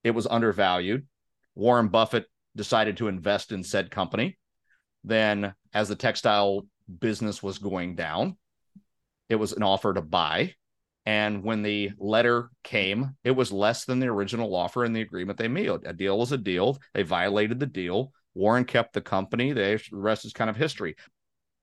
it 0.05 0.11
was 0.11 0.27
undervalued. 0.27 1.07
Warren 1.55 1.89
Buffett 1.89 2.27
decided 2.55 2.99
to 2.99 3.09
invest 3.09 3.51
in 3.51 3.65
said 3.65 3.91
company. 3.91 4.39
Then, 5.03 5.55
as 5.73 5.89
the 5.89 5.97
textile 5.97 6.67
business 7.01 7.43
was 7.43 7.59
going 7.59 7.97
down, 7.97 8.37
it 9.29 9.37
was 9.37 9.53
an 9.53 9.63
offer 9.63 9.93
to 9.93 10.03
buy. 10.03 10.55
And 11.07 11.43
when 11.43 11.63
the 11.63 11.93
letter 11.99 12.51
came, 12.63 13.17
it 13.25 13.33
was 13.33 13.53
less 13.53 13.85
than 13.85 13.99
the 13.99 14.07
original 14.07 14.55
offer 14.55 14.85
and 14.85 14.95
the 14.95 15.03
agreement 15.03 15.39
they 15.39 15.49
made. 15.49 15.69
A 15.85 15.93
deal 15.93 16.19
was 16.19 16.33
a 16.33 16.39
deal. 16.39 16.79
They 16.95 17.03
violated 17.03 17.59
the 17.59 17.67
deal. 17.67 18.13
Warren 18.35 18.65
kept 18.65 18.95
the 18.95 19.01
company. 19.01 19.53
the 19.53 19.81
rest 19.93 20.25
is 20.25 20.33
kind 20.33 20.49
of 20.49 20.57
history. 20.57 20.97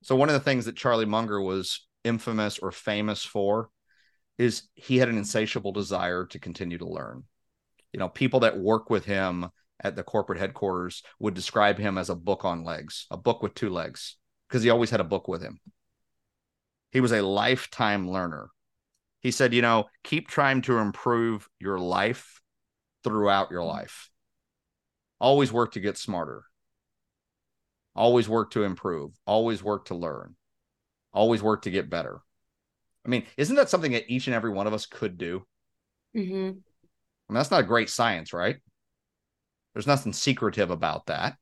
So, 0.03 0.15
one 0.15 0.29
of 0.29 0.33
the 0.33 0.39
things 0.39 0.65
that 0.65 0.75
Charlie 0.75 1.05
Munger 1.05 1.41
was 1.41 1.87
infamous 2.03 2.59
or 2.59 2.71
famous 2.71 3.23
for 3.23 3.69
is 4.37 4.63
he 4.73 4.97
had 4.97 5.09
an 5.09 5.17
insatiable 5.17 5.71
desire 5.71 6.25
to 6.25 6.39
continue 6.39 6.77
to 6.77 6.87
learn 6.87 7.23
you 7.93 7.99
know 7.99 8.09
people 8.09 8.41
that 8.41 8.59
work 8.59 8.89
with 8.89 9.05
him 9.05 9.49
at 9.83 9.95
the 9.95 10.03
corporate 10.03 10.39
headquarters 10.39 11.03
would 11.19 11.33
describe 11.33 11.77
him 11.77 11.97
as 11.97 12.09
a 12.09 12.15
book 12.15 12.45
on 12.45 12.63
legs 12.63 13.05
a 13.11 13.17
book 13.17 13.41
with 13.43 13.53
two 13.53 13.69
legs 13.69 14.17
because 14.47 14.63
he 14.63 14.69
always 14.69 14.89
had 14.89 14.99
a 14.99 15.05
book 15.05 15.27
with 15.27 15.41
him 15.41 15.59
He 16.91 17.01
was 17.01 17.11
a 17.11 17.21
lifetime 17.21 18.09
learner. 18.09 18.49
He 19.19 19.31
said, 19.31 19.53
you 19.53 19.61
know, 19.61 19.89
keep 20.03 20.27
trying 20.27 20.61
to 20.63 20.77
improve 20.77 21.49
your 21.59 21.79
life 21.79 22.41
throughout 23.03 23.51
your 23.51 23.63
life. 23.63 24.09
Always 25.19 25.51
work 25.53 25.71
to 25.73 25.79
get 25.79 25.97
smarter. 25.97 26.43
Always 27.95 28.27
work 28.27 28.51
to 28.51 28.63
improve. 28.63 29.17
Always 29.25 29.63
work 29.63 29.85
to 29.85 29.95
learn. 29.95 30.35
Always 31.13 31.43
work 31.43 31.63
to 31.63 31.71
get 31.71 31.89
better. 31.89 32.21
I 33.05 33.09
mean, 33.09 33.25
isn't 33.37 33.55
that 33.55 33.69
something 33.69 33.93
that 33.93 34.11
each 34.11 34.27
and 34.27 34.35
every 34.35 34.51
one 34.51 34.67
of 34.67 34.73
us 34.73 34.85
could 34.85 35.17
do? 35.17 35.45
Mm-hmm. 36.15 36.33
I 36.33 36.43
mean, 36.47 36.61
that's 37.29 37.51
not 37.51 37.61
a 37.61 37.67
great 37.67 37.89
science, 37.89 38.33
right? 38.33 38.57
There's 39.73 39.87
nothing 39.87 40.13
secretive 40.13 40.69
about 40.69 41.07
that. 41.07 41.35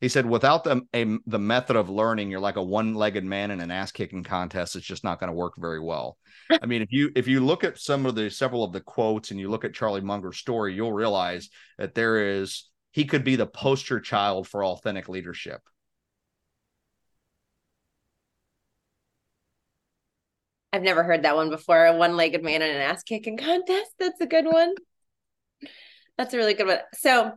He 0.00 0.08
said, 0.08 0.26
without 0.26 0.62
the 0.62 0.82
a, 0.94 1.18
the 1.26 1.40
method 1.40 1.74
of 1.74 1.90
learning, 1.90 2.30
you're 2.30 2.38
like 2.38 2.56
a 2.56 2.62
one-legged 2.62 3.24
man 3.24 3.50
in 3.50 3.60
an 3.60 3.72
ass-kicking 3.72 4.22
contest. 4.22 4.76
It's 4.76 4.86
just 4.86 5.02
not 5.02 5.18
going 5.18 5.28
to 5.28 5.34
work 5.34 5.54
very 5.56 5.80
well. 5.80 6.18
I 6.62 6.66
mean, 6.66 6.82
if 6.82 6.92
you 6.92 7.10
if 7.16 7.26
you 7.26 7.44
look 7.44 7.64
at 7.64 7.78
some 7.78 8.06
of 8.06 8.14
the 8.14 8.30
several 8.30 8.62
of 8.62 8.72
the 8.72 8.80
quotes 8.80 9.32
and 9.32 9.40
you 9.40 9.50
look 9.50 9.64
at 9.64 9.74
Charlie 9.74 10.00
Munger's 10.00 10.38
story, 10.38 10.72
you'll 10.74 10.92
realize 10.92 11.48
that 11.78 11.96
there 11.96 12.40
is 12.40 12.68
he 12.92 13.06
could 13.06 13.24
be 13.24 13.34
the 13.34 13.46
poster 13.46 13.98
child 13.98 14.46
for 14.46 14.64
authentic 14.64 15.08
leadership. 15.08 15.60
I've 20.72 20.82
never 20.82 21.02
heard 21.02 21.22
that 21.22 21.36
one 21.36 21.50
before. 21.50 21.86
A 21.86 21.96
one-legged 21.96 22.42
man 22.42 22.62
in 22.62 22.70
an 22.70 22.82
ass-kicking 22.82 23.38
contest. 23.38 23.92
That's 23.98 24.20
a 24.20 24.26
good 24.26 24.44
one. 24.44 24.74
That's 26.16 26.34
a 26.34 26.36
really 26.36 26.54
good 26.54 26.66
one. 26.66 26.78
So 26.94 27.32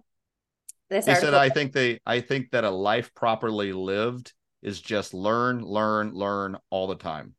this 0.90 1.06
he 1.06 1.16
said, 1.16 1.34
"I 1.34 1.50
think 1.50 1.72
they, 1.72 2.00
I 2.06 2.20
think 2.20 2.52
that 2.52 2.64
a 2.64 2.70
life 2.70 3.14
properly 3.14 3.72
lived 3.72 4.34
is 4.62 4.82
just 4.82 5.14
learn, 5.14 5.64
learn, 5.64 6.14
learn 6.14 6.58
all 6.70 6.88
the 6.88 6.96
time." 6.96 7.36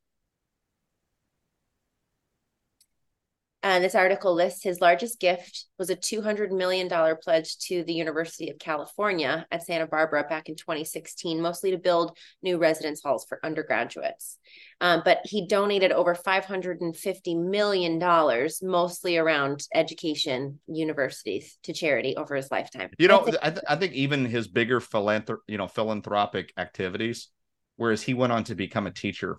And 3.64 3.84
this 3.84 3.94
article 3.94 4.34
lists 4.34 4.64
his 4.64 4.80
largest 4.80 5.20
gift 5.20 5.66
was 5.78 5.88
a 5.88 5.94
$200 5.94 6.50
million 6.50 6.88
pledge 7.22 7.58
to 7.58 7.84
the 7.84 7.92
University 7.92 8.50
of 8.50 8.58
California 8.58 9.46
at 9.52 9.64
Santa 9.64 9.86
Barbara 9.86 10.24
back 10.28 10.48
in 10.48 10.56
2016, 10.56 11.40
mostly 11.40 11.70
to 11.70 11.78
build 11.78 12.16
new 12.42 12.58
residence 12.58 13.02
halls 13.04 13.24
for 13.24 13.38
undergraduates. 13.44 14.38
Um, 14.80 15.02
but 15.04 15.20
he 15.24 15.46
donated 15.46 15.92
over 15.92 16.16
$550 16.16 17.48
million, 17.48 18.48
mostly 18.62 19.16
around 19.16 19.64
education, 19.72 20.58
universities 20.66 21.56
to 21.62 21.72
charity 21.72 22.16
over 22.16 22.34
his 22.34 22.50
lifetime. 22.50 22.90
You 22.98 23.06
know, 23.06 23.20
I 23.20 23.24
think, 23.24 23.36
I, 23.42 23.50
th- 23.50 23.64
I 23.68 23.76
think 23.76 23.92
even 23.92 24.24
his 24.24 24.48
bigger 24.48 24.80
philanthrop- 24.80 25.38
you 25.46 25.56
know, 25.56 25.68
philanthropic 25.68 26.52
activities, 26.56 27.28
whereas 27.76 28.02
he 28.02 28.14
went 28.14 28.32
on 28.32 28.42
to 28.44 28.56
become 28.56 28.88
a 28.88 28.92
teacher. 28.92 29.38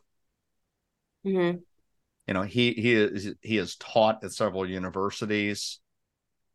Mm-hmm 1.25 1.59
you 2.27 2.33
know 2.33 2.43
he 2.43 2.71
he 2.73 2.93
is 2.93 3.33
he 3.41 3.57
has 3.57 3.75
taught 3.75 4.23
at 4.23 4.31
several 4.31 4.67
universities 4.67 5.79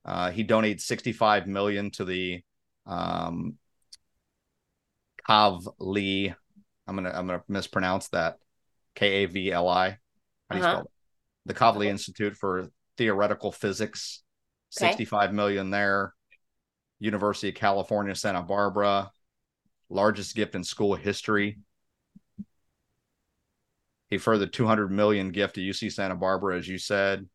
uh, 0.05 0.31
he 0.31 0.43
donated 0.43 0.81
65 0.81 1.47
million 1.47 1.91
to 1.91 2.05
the 2.05 2.43
um 2.87 3.57
Kavli 5.29 6.35
I'm 6.87 6.95
gonna 6.95 7.11
I'm 7.11 7.27
gonna 7.27 7.43
mispronounce 7.49 8.09
that 8.09 8.39
K-A-V-L-I 8.95 9.89
how 9.91 9.97
do 10.51 10.57
you 10.57 10.65
uh-huh. 10.65 10.73
spell 10.73 10.85
it? 10.85 10.91
the 11.47 11.55
Kavli 11.55 11.87
Institute 11.87 12.37
for 12.37 12.69
Theoretical 12.97 13.53
Physics 13.53 14.23
okay. 14.79 14.91
65 14.91 15.35
million 15.35 15.71
there 15.71 16.15
University 16.99 17.51
of 17.51 17.55
California 17.55 18.15
Santa 18.15 18.43
Barbara 18.43 19.11
largest 19.91 20.35
gift 20.35 20.55
in 20.55 20.65
school 20.65 20.95
history 20.95 21.59
he 24.09 24.19
further 24.19 24.47
200 24.47 24.91
million 24.91 25.31
gift 25.31 25.55
to 25.57 25.61
UC 25.61 25.93
Santa 25.93 26.17
Barbara, 26.17 26.57
as 26.57 26.67
you 26.67 26.79
said. 26.79 27.29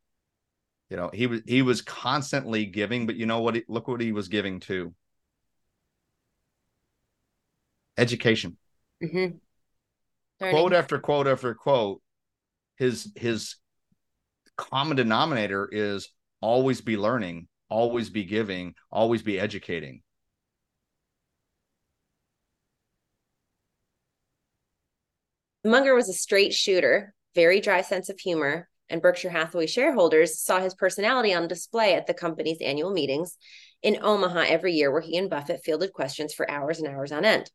You 0.90 0.98
know, 0.98 1.10
he 1.14 1.28
was 1.28 1.42
he 1.48 1.62
was 1.62 1.82
constantly 1.82 2.66
giving, 2.66 3.06
but 3.06 3.16
you 3.16 3.26
know 3.26 3.40
what? 3.42 3.56
He, 3.56 3.64
look 3.68 3.88
what 3.88 4.02
he 4.02 4.12
was 4.12 4.28
giving 4.28 4.60
to 4.62 4.94
education. 7.98 8.58
Mm-hmm. 9.02 9.38
Quote 10.50 10.74
after 10.74 11.00
quote 11.00 11.28
after 11.28 11.54
quote. 11.54 12.02
His 12.78 13.12
his 13.16 13.56
common 14.58 14.98
denominator 14.98 15.70
is 15.72 16.10
always 16.42 16.82
be 16.82 16.98
learning, 16.98 17.48
always 17.70 18.10
be 18.10 18.26
giving, 18.26 18.76
always 18.92 19.22
be 19.22 19.40
educating. 19.40 20.02
Munger 25.64 25.96
was 25.96 26.10
a 26.10 26.14
straight 26.14 26.54
shooter, 26.54 27.14
very 27.36 27.62
dry 27.62 27.82
sense 27.82 28.10
of 28.10 28.20
humor, 28.20 28.68
and 28.90 29.02
Berkshire 29.02 29.30
Hathaway 29.30 29.66
shareholders 29.66 30.40
saw 30.40 30.60
his 30.60 30.76
personality 30.76 31.34
on 31.34 31.48
display 31.48 31.94
at 31.94 32.06
the 32.06 32.14
company's 32.14 32.62
annual 32.62 32.92
meetings 32.92 33.38
in 33.82 34.00
Omaha 34.02 34.42
every 34.42 34.74
year, 34.74 34.92
where 34.92 35.02
he 35.02 35.18
and 35.18 35.30
Buffett 35.30 35.62
fielded 35.64 35.94
questions 35.94 36.34
for 36.34 36.50
hours 36.50 36.80
and 36.80 36.88
hours 36.88 37.14
on 37.14 37.24
end. 37.24 37.50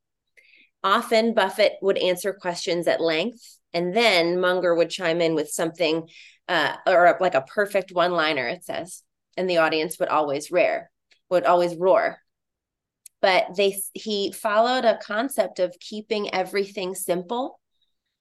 Often, 0.83 1.35
Buffett 1.35 1.75
would 1.83 1.99
answer 1.99 2.33
questions 2.33 2.87
at 2.87 3.01
length, 3.01 3.59
and 3.75 3.95
then 3.95 4.41
Munger 4.41 4.75
would 4.75 4.91
chime 4.91 5.21
in 5.21 5.35
with 5.35 5.51
something 5.51 6.09
uh, 6.49 6.77
or 6.87 7.19
like 7.21 7.35
a 7.35 7.43
perfect 7.43 7.93
one 7.93 8.13
liner, 8.13 8.49
it 8.49 8.65
says, 8.65 9.03
and 9.37 9.51
the 9.51 9.59
audience 9.59 9.99
would 9.99 10.09
always 10.09 10.51
rare, 10.51 10.91
would 11.29 11.45
always 11.45 11.77
roar. 11.77 12.19
But 13.21 13.57
they 13.57 13.77
he 13.93 14.33
followed 14.33 14.87
a 14.87 14.99
concept 15.03 15.59
of 15.59 15.77
keeping 15.79 16.33
everything 16.33 16.95
simple 16.95 17.61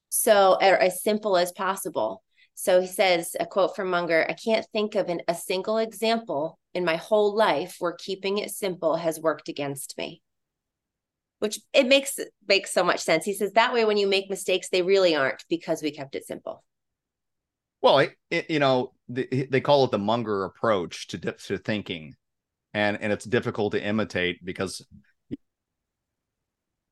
so, 0.08 0.56
or 0.60 0.78
as 0.78 1.02
simple 1.02 1.36
as 1.36 1.52
possible. 1.52 2.22
So 2.54 2.80
he 2.80 2.86
says, 2.86 3.36
a 3.38 3.46
quote 3.46 3.76
from 3.76 3.90
Munger 3.90 4.26
I 4.28 4.32
can't 4.32 4.66
think 4.72 4.94
of 4.94 5.08
an, 5.08 5.22
a 5.28 5.34
single 5.34 5.78
example 5.78 6.58
in 6.74 6.84
my 6.84 6.96
whole 6.96 7.36
life 7.36 7.76
where 7.78 7.92
keeping 7.92 8.38
it 8.38 8.50
simple 8.50 8.96
has 8.96 9.20
worked 9.20 9.48
against 9.48 9.96
me. 9.96 10.22
Which 11.38 11.60
it 11.72 11.86
makes 11.86 12.18
makes 12.48 12.72
so 12.72 12.82
much 12.82 12.98
sense. 12.98 13.24
He 13.24 13.32
says 13.32 13.52
that 13.52 13.72
way 13.72 13.84
when 13.84 13.96
you 13.96 14.08
make 14.08 14.28
mistakes, 14.28 14.68
they 14.70 14.82
really 14.82 15.14
aren't 15.14 15.44
because 15.48 15.82
we 15.82 15.92
kept 15.92 16.16
it 16.16 16.26
simple. 16.26 16.64
Well, 17.80 18.00
it, 18.00 18.14
it, 18.28 18.50
you 18.50 18.58
know, 18.58 18.92
the, 19.08 19.46
they 19.48 19.60
call 19.60 19.84
it 19.84 19.92
the 19.92 19.98
Munger 19.98 20.44
approach 20.44 21.06
to 21.08 21.18
to 21.18 21.58
thinking, 21.58 22.16
and 22.74 23.00
and 23.00 23.12
it's 23.12 23.24
difficult 23.24 23.72
to 23.72 23.82
imitate 23.82 24.44
because 24.44 24.84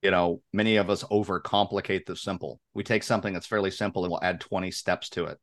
you 0.06 0.12
know, 0.12 0.40
many 0.52 0.76
of 0.76 0.88
us 0.88 1.02
overcomplicate 1.02 2.06
the 2.06 2.14
simple. 2.14 2.60
We 2.74 2.84
take 2.84 3.02
something 3.02 3.34
that's 3.34 3.48
fairly 3.48 3.72
simple 3.72 4.04
and 4.04 4.12
we'll 4.12 4.22
add 4.22 4.40
20 4.40 4.70
steps 4.70 5.08
to 5.10 5.24
it. 5.24 5.36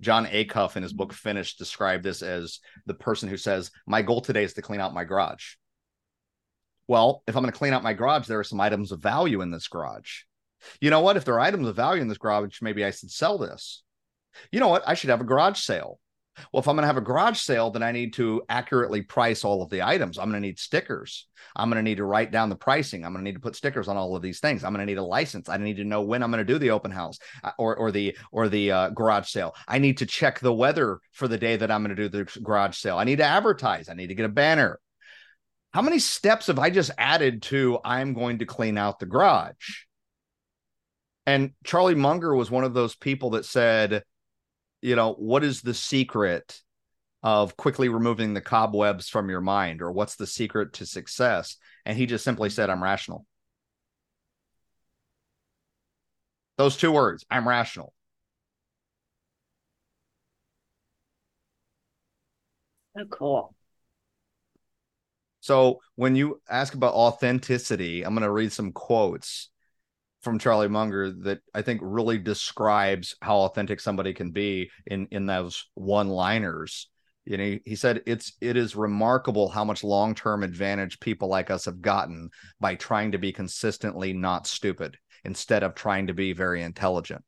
Jon 0.00 0.26
Acuff 0.26 0.76
in 0.76 0.82
his 0.82 0.92
book 0.92 1.12
Finish 1.12 1.54
described 1.54 2.02
this 2.02 2.20
as 2.20 2.58
the 2.84 2.94
person 2.94 3.28
who 3.28 3.36
says, 3.36 3.70
My 3.86 4.02
goal 4.02 4.20
today 4.20 4.42
is 4.42 4.54
to 4.54 4.62
clean 4.62 4.80
out 4.80 4.92
my 4.92 5.04
garage. 5.04 5.54
Well, 6.88 7.22
if 7.28 7.36
I'm 7.36 7.44
going 7.44 7.52
to 7.52 7.56
clean 7.56 7.72
out 7.72 7.84
my 7.84 7.92
garage, 7.92 8.26
there 8.26 8.40
are 8.40 8.44
some 8.44 8.60
items 8.60 8.90
of 8.90 8.98
value 8.98 9.40
in 9.40 9.52
this 9.52 9.68
garage. 9.68 10.22
You 10.80 10.90
know 10.90 11.00
what? 11.00 11.16
If 11.16 11.24
there 11.24 11.34
are 11.34 11.40
items 11.40 11.68
of 11.68 11.76
value 11.76 12.02
in 12.02 12.08
this 12.08 12.18
garage, 12.18 12.60
maybe 12.60 12.84
I 12.84 12.90
should 12.90 13.12
sell 13.12 13.38
this. 13.38 13.84
You 14.50 14.58
know 14.58 14.66
what? 14.66 14.82
I 14.84 14.94
should 14.94 15.10
have 15.10 15.20
a 15.20 15.24
garage 15.24 15.60
sale. 15.60 16.00
Well, 16.52 16.60
if 16.60 16.68
I'm 16.68 16.76
going 16.76 16.82
to 16.82 16.88
have 16.88 16.96
a 16.96 17.02
garage 17.02 17.38
sale, 17.38 17.70
then 17.70 17.82
I 17.82 17.92
need 17.92 18.14
to 18.14 18.42
accurately 18.48 19.02
price 19.02 19.44
all 19.44 19.62
of 19.62 19.70
the 19.70 19.82
items. 19.82 20.18
I'm 20.18 20.30
going 20.30 20.40
to 20.40 20.46
need 20.46 20.58
stickers. 20.58 21.26
I'm 21.56 21.68
going 21.68 21.78
to 21.78 21.82
need 21.82 21.96
to 21.96 22.04
write 22.04 22.30
down 22.30 22.48
the 22.48 22.56
pricing. 22.56 23.04
I'm 23.04 23.12
going 23.12 23.24
to 23.24 23.28
need 23.28 23.34
to 23.34 23.40
put 23.40 23.56
stickers 23.56 23.88
on 23.88 23.96
all 23.96 24.16
of 24.16 24.22
these 24.22 24.40
things. 24.40 24.64
I'm 24.64 24.72
going 24.72 24.86
to 24.86 24.90
need 24.90 24.98
a 24.98 25.04
license. 25.04 25.48
I 25.48 25.56
need 25.56 25.76
to 25.76 25.84
know 25.84 26.02
when 26.02 26.22
I'm 26.22 26.30
going 26.30 26.44
to 26.44 26.52
do 26.52 26.58
the 26.58 26.70
open 26.70 26.90
house 26.90 27.18
uh, 27.42 27.52
or 27.58 27.76
or 27.76 27.90
the 27.90 28.16
or 28.32 28.48
the 28.48 28.70
uh, 28.70 28.90
garage 28.90 29.28
sale. 29.28 29.54
I 29.66 29.78
need 29.78 29.98
to 29.98 30.06
check 30.06 30.40
the 30.40 30.52
weather 30.52 31.00
for 31.12 31.28
the 31.28 31.38
day 31.38 31.56
that 31.56 31.70
I'm 31.70 31.82
going 31.82 31.96
to 31.96 32.08
do 32.08 32.08
the 32.08 32.40
garage 32.42 32.76
sale. 32.76 32.98
I 32.98 33.04
need 33.04 33.18
to 33.18 33.24
advertise. 33.24 33.88
I 33.88 33.94
need 33.94 34.08
to 34.08 34.14
get 34.14 34.26
a 34.26 34.30
banner. 34.30 34.80
How 35.72 35.82
many 35.82 35.98
steps 35.98 36.46
have 36.46 36.58
I 36.58 36.70
just 36.70 36.90
added 36.96 37.42
to 37.42 37.78
I'm 37.84 38.14
going 38.14 38.38
to 38.38 38.46
clean 38.46 38.78
out 38.78 38.98
the 38.98 39.06
garage? 39.06 39.84
And 41.26 41.52
Charlie 41.62 41.94
Munger 41.94 42.34
was 42.34 42.50
one 42.50 42.64
of 42.64 42.72
those 42.72 42.96
people 42.96 43.30
that 43.30 43.44
said, 43.44 44.02
you 44.82 44.96
know, 44.96 45.14
what 45.14 45.44
is 45.44 45.62
the 45.62 45.74
secret 45.74 46.60
of 47.22 47.56
quickly 47.56 47.88
removing 47.88 48.34
the 48.34 48.40
cobwebs 48.40 49.08
from 49.08 49.28
your 49.28 49.40
mind 49.40 49.82
or 49.82 49.92
what's 49.92 50.16
the 50.16 50.26
secret 50.26 50.74
to 50.74 50.86
success? 50.86 51.56
And 51.84 51.96
he 51.96 52.06
just 52.06 52.24
simply 52.24 52.50
said, 52.50 52.70
I'm 52.70 52.82
rational. 52.82 53.26
Those 56.58 56.76
two 56.76 56.92
words, 56.92 57.24
I'm 57.30 57.48
rational. 57.48 57.94
Oh, 62.96 63.04
cool. 63.10 63.54
So 65.40 65.80
when 65.94 66.16
you 66.16 66.40
ask 66.48 66.74
about 66.74 66.94
authenticity, 66.94 68.02
I'm 68.04 68.14
going 68.14 68.22
to 68.22 68.30
read 68.30 68.52
some 68.52 68.72
quotes 68.72 69.48
from 70.28 70.38
Charlie 70.38 70.68
Munger 70.68 71.10
that 71.22 71.40
I 71.54 71.62
think 71.62 71.80
really 71.82 72.18
describes 72.18 73.16
how 73.22 73.38
authentic 73.38 73.80
somebody 73.80 74.14
can 74.14 74.30
be 74.30 74.70
in 74.86 75.08
in 75.10 75.26
those 75.26 75.66
one 75.74 76.08
liners. 76.08 76.88
You 77.24 77.36
know, 77.36 77.58
he 77.64 77.76
said 77.76 78.02
it's 78.06 78.32
it 78.40 78.56
is 78.56 78.76
remarkable 78.76 79.48
how 79.48 79.64
much 79.64 79.84
long 79.84 80.14
term 80.14 80.42
advantage 80.42 81.00
people 81.00 81.28
like 81.28 81.50
us 81.50 81.64
have 81.66 81.80
gotten 81.82 82.30
by 82.60 82.74
trying 82.74 83.12
to 83.12 83.18
be 83.18 83.32
consistently 83.32 84.12
not 84.12 84.46
stupid. 84.46 84.96
instead 85.24 85.62
of 85.62 85.74
trying 85.74 86.06
to 86.06 86.14
be 86.14 86.32
very 86.32 86.62
intelligent. 86.62 87.24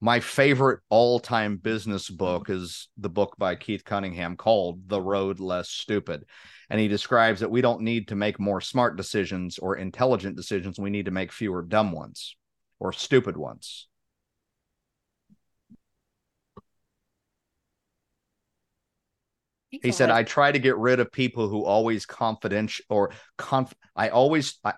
My 0.00 0.20
favorite 0.20 0.80
all 0.90 1.18
time 1.18 1.56
business 1.56 2.06
mm-hmm. 2.06 2.16
book 2.16 2.50
is 2.50 2.88
the 2.96 3.08
book 3.08 3.34
by 3.38 3.56
Keith 3.56 3.84
Cunningham 3.84 4.36
called 4.36 4.88
The 4.88 5.00
Road 5.00 5.40
Less 5.40 5.68
Stupid. 5.68 6.24
And 6.70 6.78
he 6.78 6.88
describes 6.88 7.40
that 7.40 7.50
we 7.50 7.62
don't 7.62 7.80
need 7.80 8.08
to 8.08 8.16
make 8.16 8.38
more 8.38 8.60
smart 8.60 8.96
decisions 8.96 9.58
or 9.58 9.76
intelligent 9.76 10.36
decisions. 10.36 10.78
We 10.78 10.90
need 10.90 11.06
to 11.06 11.10
make 11.10 11.32
fewer 11.32 11.62
dumb 11.62 11.92
ones 11.92 12.36
or 12.78 12.92
stupid 12.92 13.36
ones. 13.36 13.88
he 19.70 19.92
said 19.92 20.10
i 20.10 20.22
try 20.22 20.50
to 20.50 20.58
get 20.58 20.76
rid 20.78 20.98
of 20.98 21.12
people 21.12 21.48
who 21.48 21.64
always 21.64 22.06
confidential 22.06 22.84
or 22.88 23.10
conf 23.36 23.74
i 23.94 24.08
always 24.08 24.58
I, 24.64 24.72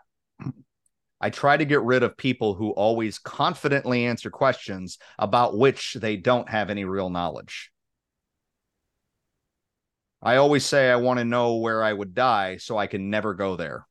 I 1.21 1.31
try 1.31 1.57
to 1.57 1.65
get 1.65 1.83
rid 1.83 2.03
of 2.03 2.17
people 2.17 2.55
who 2.55 2.71
always 2.71 3.19
confidently 3.19 4.07
answer 4.07 4.31
questions 4.31 4.99
about 5.19 5.57
which 5.57 5.95
they 5.95 6.17
don't 6.17 6.49
have 6.49 6.71
any 6.71 6.85
real 6.85 7.11
knowledge 7.11 7.71
i 10.23 10.37
always 10.37 10.65
say 10.65 10.91
i 10.91 10.97
want 10.97 11.19
to 11.19 11.25
know 11.25 11.57
where 11.57 11.83
i 11.83 11.93
would 11.93 12.15
die 12.15 12.57
so 12.59 12.77
i 12.77 12.87
can 12.87 13.11
never 13.11 13.35
go 13.35 13.57
there 13.57 13.87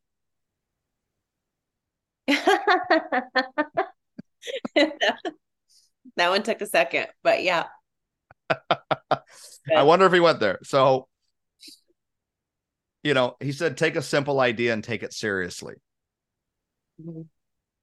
that 2.28 2.70
one 6.18 6.44
took 6.44 6.62
a 6.62 6.68
second 6.68 7.08
but 7.24 7.44
yeah 7.44 7.66
I 9.76 9.84
wonder 9.84 10.06
if 10.06 10.14
he 10.14 10.20
went 10.20 10.40
there. 10.40 10.60
So, 10.64 11.08
you 13.04 13.14
know, 13.14 13.36
he 13.40 13.52
said, 13.52 13.78
take 13.78 13.96
a 13.96 14.02
simple 14.02 14.40
idea 14.40 14.74
and 14.74 14.84
take 14.84 15.04
it 15.04 15.14
seriously. 15.14 15.76
Mm-hmm. 17.00 17.22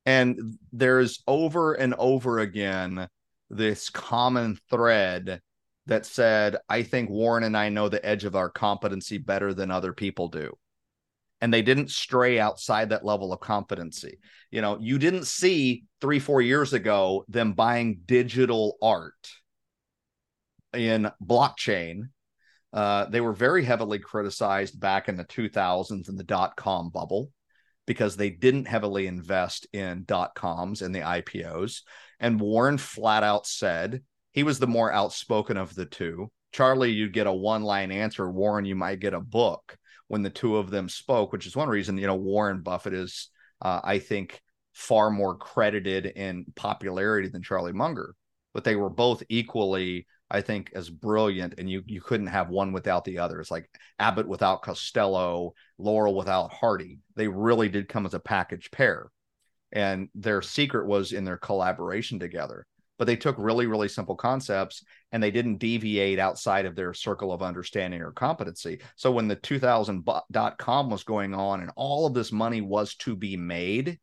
And 0.07 0.59
there's 0.73 1.23
over 1.27 1.75
and 1.75 1.95
over 1.95 2.39
again 2.39 3.09
this 3.51 3.91
common 3.91 4.59
thread 4.71 5.41
that 5.87 6.07
said, 6.07 6.57
I 6.69 6.83
think 6.83 7.11
Warren 7.11 7.45
and 7.45 7.57
I 7.57 7.69
know 7.69 7.89
the 7.89 8.05
edge 8.05 8.25
of 8.25 8.37
our 8.37 8.51
competency 8.51 9.19
better 9.19 9.53
than 9.53 9.71
other 9.71 9.93
people 9.93 10.29
do. 10.29 10.53
And 11.41 11.53
they 11.53 11.63
didn't 11.63 11.91
stray 11.91 12.39
outside 12.39 12.91
that 12.91 13.05
level 13.05 13.33
of 13.33 13.41
competency. 13.41 14.19
You 14.51 14.63
know, 14.63 14.79
you 14.81 14.99
didn't 14.99 15.27
see 15.27 15.85
three, 16.01 16.19
four 16.19 16.41
years 16.41 16.73
ago 16.73 17.25
them 17.29 17.53
buying 17.53 18.01
digital 18.07 18.79
art 18.81 19.29
in 20.73 21.11
blockchain. 21.23 22.09
Uh, 22.73 23.07
they 23.07 23.21
were 23.21 23.33
very 23.33 23.65
heavily 23.65 23.99
criticized 23.99 24.81
back 24.81 25.09
in 25.09 25.17
the 25.17 25.25
2000s 25.25 26.09
in 26.09 26.17
the 26.17 26.25
dot 26.25 26.57
com 26.57 26.91
bubble 26.91 27.31
because 27.87 28.17
they 28.17 28.31
didn't 28.31 28.67
heavily 28.67 29.07
invest 29.07 29.67
in 29.73 30.05
dot 30.05 30.35
coms 30.35 30.83
and 30.83 30.95
the 30.95 31.01
IPOs. 31.01 31.83
And 32.21 32.41
Warren 32.41 32.79
flat 32.79 33.23
out 33.23 33.47
said 33.47 34.03
he 34.33 34.43
was 34.43 34.59
the 34.59 34.67
more 34.67 34.93
outspoken 34.93 35.57
of 35.57 35.75
the 35.75 35.87
two. 35.87 36.31
Charlie, 36.53 36.91
you'd 36.91 37.13
get 37.13 37.27
a 37.27 37.33
one 37.33 37.63
line 37.63 37.93
answer. 37.93 38.31
Warren, 38.31 38.65
you 38.65 38.75
might 38.75 39.01
get 39.01 39.15
a 39.15 39.21
book 39.21 39.77
when 40.09 40.23
the 40.23 40.31
two 40.31 40.57
of 40.57 40.71
them 40.71 40.89
spoke, 40.89 41.33
which 41.33 41.47
is 41.47 41.57
one 41.57 41.69
reason, 41.69 41.99
you 41.99 42.07
know, 42.07 42.17
Warren 42.17 42.63
Buffett 42.63 42.95
is, 42.95 43.29
uh, 43.61 43.81
I 43.83 43.99
think, 43.99 44.41
far 44.73 45.11
more 45.11 45.37
credited 45.37 46.07
in 46.07 46.47
popularity 46.55 47.29
than 47.29 47.43
Charlie 47.43 47.73
Munger. 47.73 48.15
But 48.55 48.65
they 48.65 48.77
were 48.77 48.91
both 48.91 49.23
equally 49.29 50.07
I 50.31 50.41
think 50.41 50.73
as 50.75 50.91
brilliant, 50.91 51.55
and 51.59 51.71
you 51.71 51.83
you 51.87 52.01
couldn't 52.01 52.27
have 52.29 52.49
one 52.51 52.73
without 52.73 53.05
the 53.05 53.19
other. 53.19 53.41
It's 53.41 53.51
like 53.51 53.69
Abbott 53.99 54.27
without 54.27 54.63
Costello, 54.63 55.55
Laurel 55.79 56.17
without 56.17 56.53
Hardy. 56.53 56.99
They 57.15 57.29
really 57.29 57.69
did 57.69 57.89
come 57.89 58.07
as 58.07 58.15
a 58.15 58.21
package 58.21 58.71
pair, 58.71 59.11
and 59.73 60.09
their 60.15 60.43
secret 60.43 60.87
was 60.87 61.13
in 61.13 61.25
their 61.25 61.37
collaboration 61.37 62.19
together. 62.19 62.67
But 62.99 63.05
they 63.05 63.17
took 63.17 63.37
really 63.39 63.67
really 63.67 63.89
simple 63.89 64.17
concepts 64.17 64.83
and 65.13 65.23
they 65.23 65.31
didn't 65.31 65.59
deviate 65.59 66.19
outside 66.19 66.65
of 66.67 66.75
their 66.75 66.95
circle 66.95 67.31
of 67.31 67.43
understanding 67.43 68.01
or 68.01 68.11
competency. 68.11 68.81
So 68.97 69.13
when 69.13 69.29
the 69.29 69.37
2000 69.37 70.09
dot 70.33 70.59
com 70.59 70.91
was 70.91 71.05
going 71.05 71.35
on 71.35 71.61
and 71.61 71.71
all 71.77 72.07
of 72.07 72.15
this 72.15 72.33
money 72.33 72.63
was 72.63 72.95
to 72.97 73.15
be 73.15 73.37
made, 73.37 73.99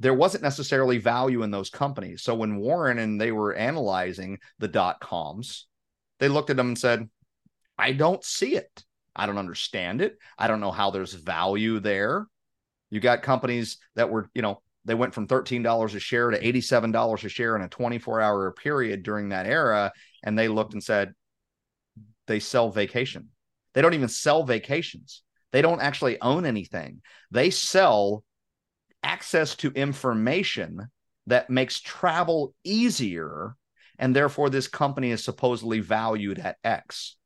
there 0.00 0.14
wasn't 0.14 0.42
necessarily 0.42 0.98
value 0.98 1.42
in 1.42 1.50
those 1.50 1.70
companies. 1.70 2.22
So 2.22 2.34
when 2.34 2.56
Warren 2.56 2.98
and 2.98 3.20
they 3.20 3.32
were 3.32 3.54
analyzing 3.54 4.38
the 4.58 4.68
dot 4.68 4.98
coms, 5.00 5.66
they 6.18 6.28
looked 6.28 6.50
at 6.50 6.56
them 6.56 6.68
and 6.68 6.78
said, 6.78 7.08
I 7.78 7.92
don't 7.92 8.24
see 8.24 8.56
it. 8.56 8.84
I 9.14 9.26
don't 9.26 9.38
understand 9.38 10.00
it. 10.00 10.16
I 10.38 10.48
don't 10.48 10.60
know 10.60 10.70
how 10.70 10.90
there's 10.90 11.12
value 11.12 11.80
there. 11.80 12.26
You 12.88 13.00
got 13.00 13.22
companies 13.22 13.76
that 13.94 14.10
were, 14.10 14.30
you 14.34 14.42
know, 14.42 14.62
they 14.86 14.94
went 14.94 15.14
from 15.14 15.28
$13 15.28 15.94
a 15.94 16.00
share 16.00 16.30
to 16.30 16.40
$87 16.40 17.24
a 17.24 17.28
share 17.28 17.54
in 17.54 17.62
a 17.62 17.68
24 17.68 18.20
hour 18.22 18.52
period 18.52 19.02
during 19.02 19.28
that 19.28 19.46
era. 19.46 19.92
And 20.22 20.38
they 20.38 20.48
looked 20.48 20.72
and 20.72 20.82
said, 20.82 21.12
they 22.26 22.40
sell 22.40 22.70
vacation. 22.70 23.28
They 23.74 23.82
don't 23.82 23.94
even 23.94 24.08
sell 24.08 24.44
vacations. 24.44 25.22
They 25.52 25.62
don't 25.62 25.82
actually 25.82 26.20
own 26.20 26.46
anything. 26.46 27.02
They 27.30 27.50
sell 27.50 28.24
access 29.02 29.54
to 29.56 29.70
information 29.72 30.88
that 31.26 31.50
makes 31.50 31.80
travel 31.80 32.54
easier. 32.64 33.56
And 33.98 34.16
therefore, 34.16 34.50
this 34.50 34.68
company 34.68 35.10
is 35.10 35.22
supposedly 35.22 35.80
valued 35.80 36.38
at 36.38 36.56
X. 36.64 37.16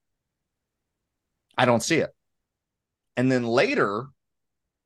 I 1.56 1.64
don't 1.64 1.82
see 1.82 1.98
it. 1.98 2.10
And 3.16 3.30
then 3.30 3.44
later, 3.44 4.06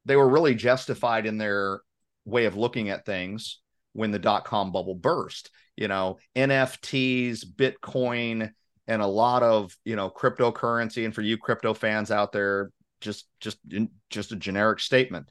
they 0.05 0.17
were 0.17 0.29
really 0.29 0.55
justified 0.55 1.25
in 1.25 1.39
their 1.39 1.81
way 2.27 2.45
of 2.45 2.57
looking 2.57 2.91
at 2.91 3.07
things 3.07 3.61
when 3.95 4.11
the 4.11 4.19
dot 4.19 4.45
com 4.45 4.71
bubble 4.71 4.95
burst. 4.95 5.51
You 5.77 5.89
know, 5.89 6.19
NFTs, 6.37 7.45
Bitcoin, 7.45 8.51
and 8.87 9.03
a 9.03 9.07
lot 9.07 9.43
of 9.43 9.75
you 9.85 9.97
know 9.97 10.11
cryptocurrency. 10.11 11.07
And 11.07 11.15
for 11.15 11.23
you 11.23 11.39
crypto 11.39 11.73
fans 11.73 12.11
out 12.11 12.33
there, 12.33 12.71
just 13.01 13.27
just 13.41 13.59
just 14.11 14.33
a 14.33 14.37
generic 14.37 14.81
statement 14.81 15.31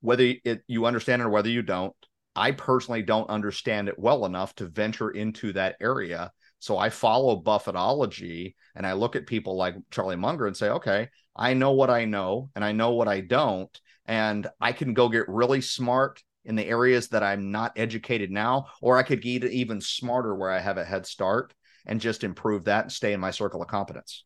whether 0.00 0.34
it, 0.44 0.62
you 0.66 0.86
understand 0.86 1.22
it 1.22 1.26
or 1.26 1.30
whether 1.30 1.48
you 1.48 1.62
don't. 1.62 1.94
I 2.34 2.52
personally 2.52 3.02
don't 3.02 3.30
understand 3.30 3.88
it 3.88 3.98
well 3.98 4.26
enough 4.26 4.54
to 4.56 4.66
venture 4.66 5.10
into 5.10 5.52
that 5.54 5.76
area. 5.80 6.32
So 6.58 6.76
I 6.76 6.90
follow 6.90 7.42
Buffettology 7.42 8.54
and 8.74 8.86
I 8.86 8.92
look 8.92 9.16
at 9.16 9.26
people 9.26 9.56
like 9.56 9.74
Charlie 9.90 10.16
Munger 10.16 10.46
and 10.46 10.56
say, 10.56 10.68
okay, 10.68 11.08
I 11.34 11.54
know 11.54 11.72
what 11.72 11.90
I 11.90 12.04
know 12.04 12.50
and 12.54 12.64
I 12.64 12.72
know 12.72 12.92
what 12.92 13.08
I 13.08 13.20
don't. 13.20 13.80
And 14.06 14.46
I 14.60 14.72
can 14.72 14.94
go 14.94 15.08
get 15.08 15.28
really 15.28 15.60
smart 15.60 16.22
in 16.44 16.54
the 16.54 16.66
areas 16.66 17.08
that 17.08 17.22
I'm 17.22 17.50
not 17.50 17.72
educated 17.76 18.30
now, 18.30 18.66
or 18.80 18.96
I 18.96 19.02
could 19.02 19.20
get 19.20 19.44
even 19.44 19.80
smarter 19.80 20.34
where 20.34 20.50
I 20.50 20.60
have 20.60 20.78
a 20.78 20.84
head 20.84 21.06
start 21.06 21.52
and 21.86 22.00
just 22.00 22.24
improve 22.24 22.64
that 22.64 22.84
and 22.84 22.92
stay 22.92 23.12
in 23.12 23.20
my 23.20 23.32
circle 23.32 23.62
of 23.62 23.68
competence. 23.68 24.24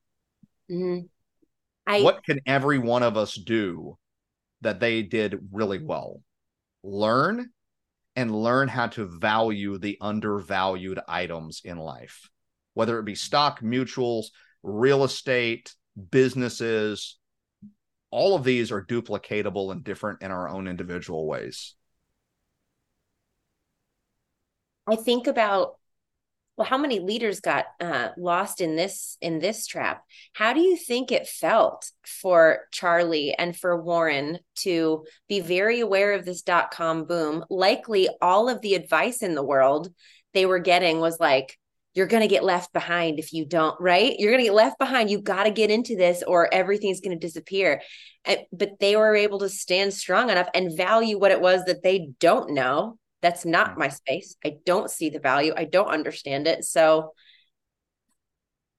Mm-hmm. 0.70 1.06
I, 1.86 2.02
what 2.02 2.22
can 2.24 2.40
every 2.46 2.78
one 2.78 3.02
of 3.02 3.16
us 3.16 3.34
do 3.34 3.96
that 4.62 4.80
they 4.80 5.02
did 5.02 5.48
really 5.52 5.82
well. 5.82 6.22
Learn 6.82 7.50
and 8.16 8.34
learn 8.34 8.68
how 8.68 8.88
to 8.88 9.06
value 9.06 9.78
the 9.78 9.98
undervalued 10.00 11.00
items 11.08 11.62
in 11.64 11.78
life, 11.78 12.28
whether 12.74 12.98
it 12.98 13.04
be 13.04 13.14
stock, 13.14 13.60
mutuals, 13.60 14.26
real 14.62 15.04
estate, 15.04 15.74
businesses. 16.10 17.18
All 18.10 18.34
of 18.34 18.44
these 18.44 18.72
are 18.72 18.84
duplicatable 18.84 19.72
and 19.72 19.84
different 19.84 20.22
in 20.22 20.30
our 20.30 20.48
own 20.48 20.66
individual 20.66 21.26
ways. 21.26 21.74
I 24.86 24.96
think 24.96 25.26
about 25.26 25.79
well 26.60 26.68
how 26.68 26.76
many 26.76 27.00
leaders 27.00 27.40
got 27.40 27.64
uh, 27.80 28.10
lost 28.18 28.60
in 28.60 28.76
this 28.76 29.16
in 29.22 29.38
this 29.38 29.66
trap? 29.66 30.04
How 30.34 30.52
do 30.52 30.60
you 30.60 30.76
think 30.76 31.10
it 31.10 31.26
felt 31.26 31.90
for 32.04 32.66
charlie 32.70 33.32
and 33.32 33.56
for 33.56 33.82
warren 33.82 34.40
to 34.56 35.06
be 35.26 35.40
very 35.40 35.80
aware 35.80 36.12
of 36.12 36.26
this 36.26 36.42
dot 36.42 36.70
com 36.70 37.06
boom? 37.06 37.46
Likely 37.48 38.10
all 38.20 38.50
of 38.50 38.60
the 38.60 38.74
advice 38.74 39.22
in 39.22 39.34
the 39.34 39.42
world 39.42 39.88
they 40.34 40.44
were 40.44 40.58
getting 40.58 41.00
was 41.00 41.18
like 41.18 41.56
you're 41.94 42.06
going 42.06 42.20
to 42.20 42.28
get 42.28 42.44
left 42.44 42.74
behind 42.74 43.18
if 43.18 43.32
you 43.32 43.46
don't 43.46 43.80
right? 43.80 44.16
You're 44.18 44.30
going 44.30 44.44
to 44.44 44.48
get 44.48 44.54
left 44.54 44.78
behind. 44.78 45.08
You've 45.08 45.24
got 45.24 45.44
to 45.44 45.50
get 45.50 45.70
into 45.70 45.96
this 45.96 46.22
or 46.22 46.52
everything's 46.52 47.00
going 47.00 47.18
to 47.18 47.26
disappear 47.26 47.80
but 48.52 48.72
they 48.80 48.96
were 48.96 49.16
able 49.16 49.38
to 49.38 49.48
stand 49.48 49.94
strong 49.94 50.28
enough 50.28 50.48
and 50.52 50.76
value 50.76 51.18
what 51.18 51.32
it 51.32 51.40
was 51.40 51.64
that 51.64 51.82
they 51.82 52.10
don't 52.20 52.52
know 52.52 52.98
that's 53.22 53.44
not 53.44 53.78
my 53.78 53.88
space. 53.88 54.36
I 54.44 54.56
don't 54.64 54.90
see 54.90 55.10
the 55.10 55.18
value. 55.18 55.52
I 55.56 55.64
don't 55.64 55.88
understand 55.88 56.46
it. 56.46 56.64
So, 56.64 57.12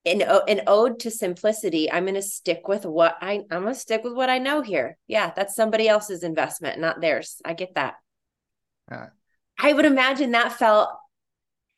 in 0.04 0.21
an 0.23 0.62
ode 0.65 0.99
to 1.01 1.12
simplicity, 1.12 1.91
I'm 1.91 2.06
going 2.06 2.15
to 2.15 2.23
stick 2.23 2.67
with 2.67 2.86
what 2.86 3.17
I 3.21 3.43
I'm 3.51 3.62
going 3.62 3.73
to 3.73 3.80
stick 3.80 4.04
with 4.04 4.13
what 4.13 4.32
I 4.32 4.39
know 4.39 4.62
here. 4.62 4.97
Yeah, 5.08 5.32
that's 5.36 5.56
somebody 5.56 5.88
else's 5.88 6.23
investment, 6.23 6.80
not 6.80 7.01
theirs. 7.01 7.39
I 7.45 7.54
get 7.54 7.75
that. 7.75 7.95
Uh, 8.91 9.08
I 9.60 9.73
would 9.73 9.86
imagine 9.86 10.32
that 10.32 10.54
felt 10.54 10.89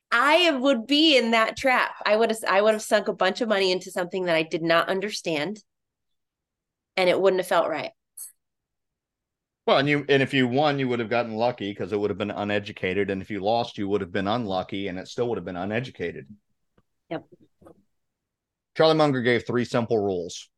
I 0.09 0.51
would 0.51 0.87
be 0.87 1.17
in 1.17 1.31
that 1.31 1.57
trap. 1.57 1.95
I 2.05 2.15
would 2.15 2.29
have 2.29 2.39
I 2.47 2.61
would 2.61 2.73
have 2.73 2.81
sunk 2.81 3.09
a 3.09 3.13
bunch 3.13 3.41
of 3.41 3.49
money 3.49 3.71
into 3.71 3.91
something 3.91 4.25
that 4.25 4.35
I 4.35 4.43
did 4.43 4.63
not 4.63 4.87
understand 4.87 5.61
and 6.95 7.09
it 7.09 7.19
wouldn't 7.19 7.39
have 7.39 7.47
felt 7.47 7.67
right. 7.67 7.91
Well, 9.65 9.77
and 9.77 9.87
you 9.87 10.05
and 10.09 10.21
if 10.21 10.33
you 10.33 10.47
won, 10.47 10.77
you 10.77 10.89
would 10.89 10.99
have 10.99 11.09
gotten 11.09 11.35
lucky 11.35 11.71
because 11.71 11.93
it 11.93 11.99
would 11.99 12.09
have 12.09 12.17
been 12.17 12.31
uneducated, 12.31 13.09
and 13.09 13.21
if 13.21 13.31
you 13.31 13.39
lost, 13.39 13.77
you 13.77 13.87
would 13.87 14.01
have 14.01 14.11
been 14.11 14.27
unlucky, 14.27 14.89
and 14.89 14.99
it 14.99 15.07
still 15.07 15.29
would 15.29 15.37
have 15.37 15.45
been 15.45 15.55
uneducated. 15.55 16.27
Yep. 17.09 17.25
Charlie 18.75 18.95
Munger 18.95 19.21
gave 19.21 19.47
three 19.47 19.63
simple 19.63 19.97
rules: 19.97 20.49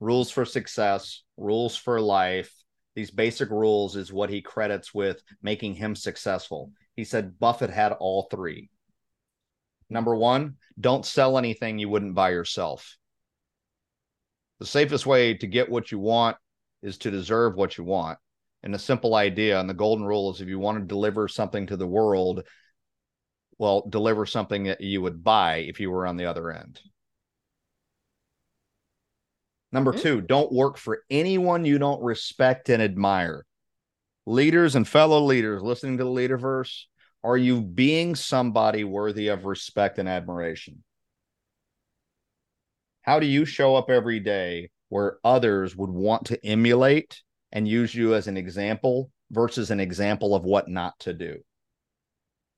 rules 0.00 0.30
for 0.30 0.46
success, 0.46 1.22
rules 1.36 1.76
for 1.76 2.00
life. 2.00 2.54
These 2.94 3.10
basic 3.10 3.50
rules 3.50 3.94
is 3.94 4.12
what 4.12 4.30
he 4.30 4.40
credits 4.40 4.94
with 4.94 5.22
making 5.42 5.74
him 5.74 5.94
successful. 5.94 6.72
He 6.96 7.04
said 7.04 7.38
Buffett 7.38 7.70
had 7.70 7.92
all 7.92 8.22
three. 8.30 8.70
Number 9.90 10.16
one, 10.16 10.56
don't 10.80 11.06
sell 11.06 11.38
anything 11.38 11.78
you 11.78 11.88
wouldn't 11.88 12.14
buy 12.14 12.30
yourself. 12.30 12.96
The 14.60 14.66
safest 14.66 15.06
way 15.06 15.34
to 15.34 15.46
get 15.46 15.70
what 15.70 15.92
you 15.92 15.98
want 15.98 16.36
is 16.82 16.98
to 16.98 17.10
deserve 17.10 17.54
what 17.54 17.78
you 17.78 17.84
want. 17.84 18.18
And 18.62 18.74
the 18.74 18.78
simple 18.78 19.14
idea 19.14 19.58
and 19.60 19.68
the 19.68 19.74
golden 19.74 20.04
rule 20.04 20.32
is 20.32 20.40
if 20.40 20.48
you 20.48 20.58
want 20.58 20.78
to 20.78 20.84
deliver 20.84 21.28
something 21.28 21.66
to 21.68 21.76
the 21.76 21.86
world, 21.86 22.44
well, 23.58 23.86
deliver 23.88 24.26
something 24.26 24.64
that 24.64 24.80
you 24.80 25.02
would 25.02 25.22
buy 25.22 25.56
if 25.56 25.80
you 25.80 25.90
were 25.90 26.06
on 26.06 26.16
the 26.16 26.26
other 26.26 26.50
end. 26.50 26.80
Number 29.70 29.92
mm-hmm. 29.92 30.02
two, 30.02 30.20
don't 30.20 30.52
work 30.52 30.78
for 30.78 31.02
anyone 31.10 31.64
you 31.64 31.78
don't 31.78 32.02
respect 32.02 32.68
and 32.68 32.82
admire. 32.82 33.44
Leaders 34.26 34.74
and 34.76 34.86
fellow 34.86 35.24
leaders 35.24 35.62
listening 35.62 35.98
to 35.98 36.04
the 36.04 36.10
Leaderverse, 36.10 36.84
are 37.24 37.36
you 37.36 37.60
being 37.60 38.14
somebody 38.14 38.84
worthy 38.84 39.28
of 39.28 39.44
respect 39.44 39.98
and 39.98 40.08
admiration? 40.08 40.82
How 43.02 43.20
do 43.20 43.26
you 43.26 43.44
show 43.44 43.74
up 43.74 43.90
every 43.90 44.20
day 44.20 44.70
where 44.88 45.18
others 45.24 45.76
would 45.76 45.90
want 45.90 46.26
to 46.26 46.46
emulate 46.46 47.22
and 47.52 47.66
use 47.66 47.94
you 47.94 48.14
as 48.14 48.26
an 48.26 48.36
example 48.36 49.10
versus 49.30 49.70
an 49.70 49.80
example 49.80 50.34
of 50.34 50.44
what 50.44 50.68
not 50.68 50.98
to 51.00 51.12
do. 51.12 51.38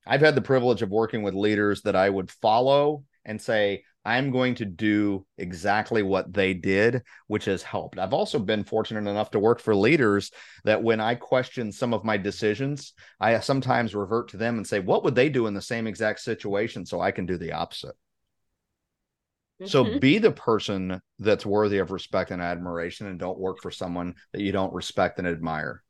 I've 0.05 0.21
had 0.21 0.35
the 0.35 0.41
privilege 0.41 0.81
of 0.81 0.89
working 0.89 1.23
with 1.23 1.33
leaders 1.33 1.81
that 1.83 1.95
I 1.95 2.09
would 2.09 2.31
follow 2.31 3.03
and 3.23 3.39
say, 3.39 3.83
I'm 4.03 4.31
going 4.31 4.55
to 4.55 4.65
do 4.65 5.27
exactly 5.37 6.01
what 6.01 6.33
they 6.33 6.55
did, 6.55 7.03
which 7.27 7.45
has 7.45 7.61
helped. 7.61 7.99
I've 7.99 8.13
also 8.13 8.39
been 8.39 8.63
fortunate 8.63 9.07
enough 9.07 9.29
to 9.31 9.39
work 9.39 9.59
for 9.59 9.75
leaders 9.75 10.31
that 10.63 10.81
when 10.81 10.99
I 10.99 11.13
question 11.15 11.71
some 11.71 11.93
of 11.93 12.03
my 12.03 12.17
decisions, 12.17 12.93
I 13.19 13.39
sometimes 13.41 13.93
revert 13.93 14.29
to 14.29 14.37
them 14.37 14.57
and 14.57 14.65
say, 14.65 14.79
What 14.79 15.03
would 15.03 15.13
they 15.13 15.29
do 15.29 15.45
in 15.45 15.53
the 15.53 15.61
same 15.61 15.85
exact 15.85 16.21
situation? 16.21 16.85
So 16.85 16.99
I 16.99 17.11
can 17.11 17.27
do 17.27 17.37
the 17.37 17.51
opposite. 17.51 17.95
So 19.65 19.83
mm-hmm. 19.83 19.99
be 19.99 20.17
the 20.17 20.31
person 20.31 21.01
that's 21.19 21.45
worthy 21.45 21.77
of 21.77 21.91
respect 21.91 22.31
and 22.31 22.41
admiration 22.41 23.07
and 23.07 23.19
don't 23.19 23.39
work 23.39 23.59
for 23.61 23.71
someone 23.71 24.15
that 24.33 24.41
you 24.41 24.51
don't 24.51 24.73
respect 24.73 25.19
and 25.19 25.27
admire. 25.27 25.83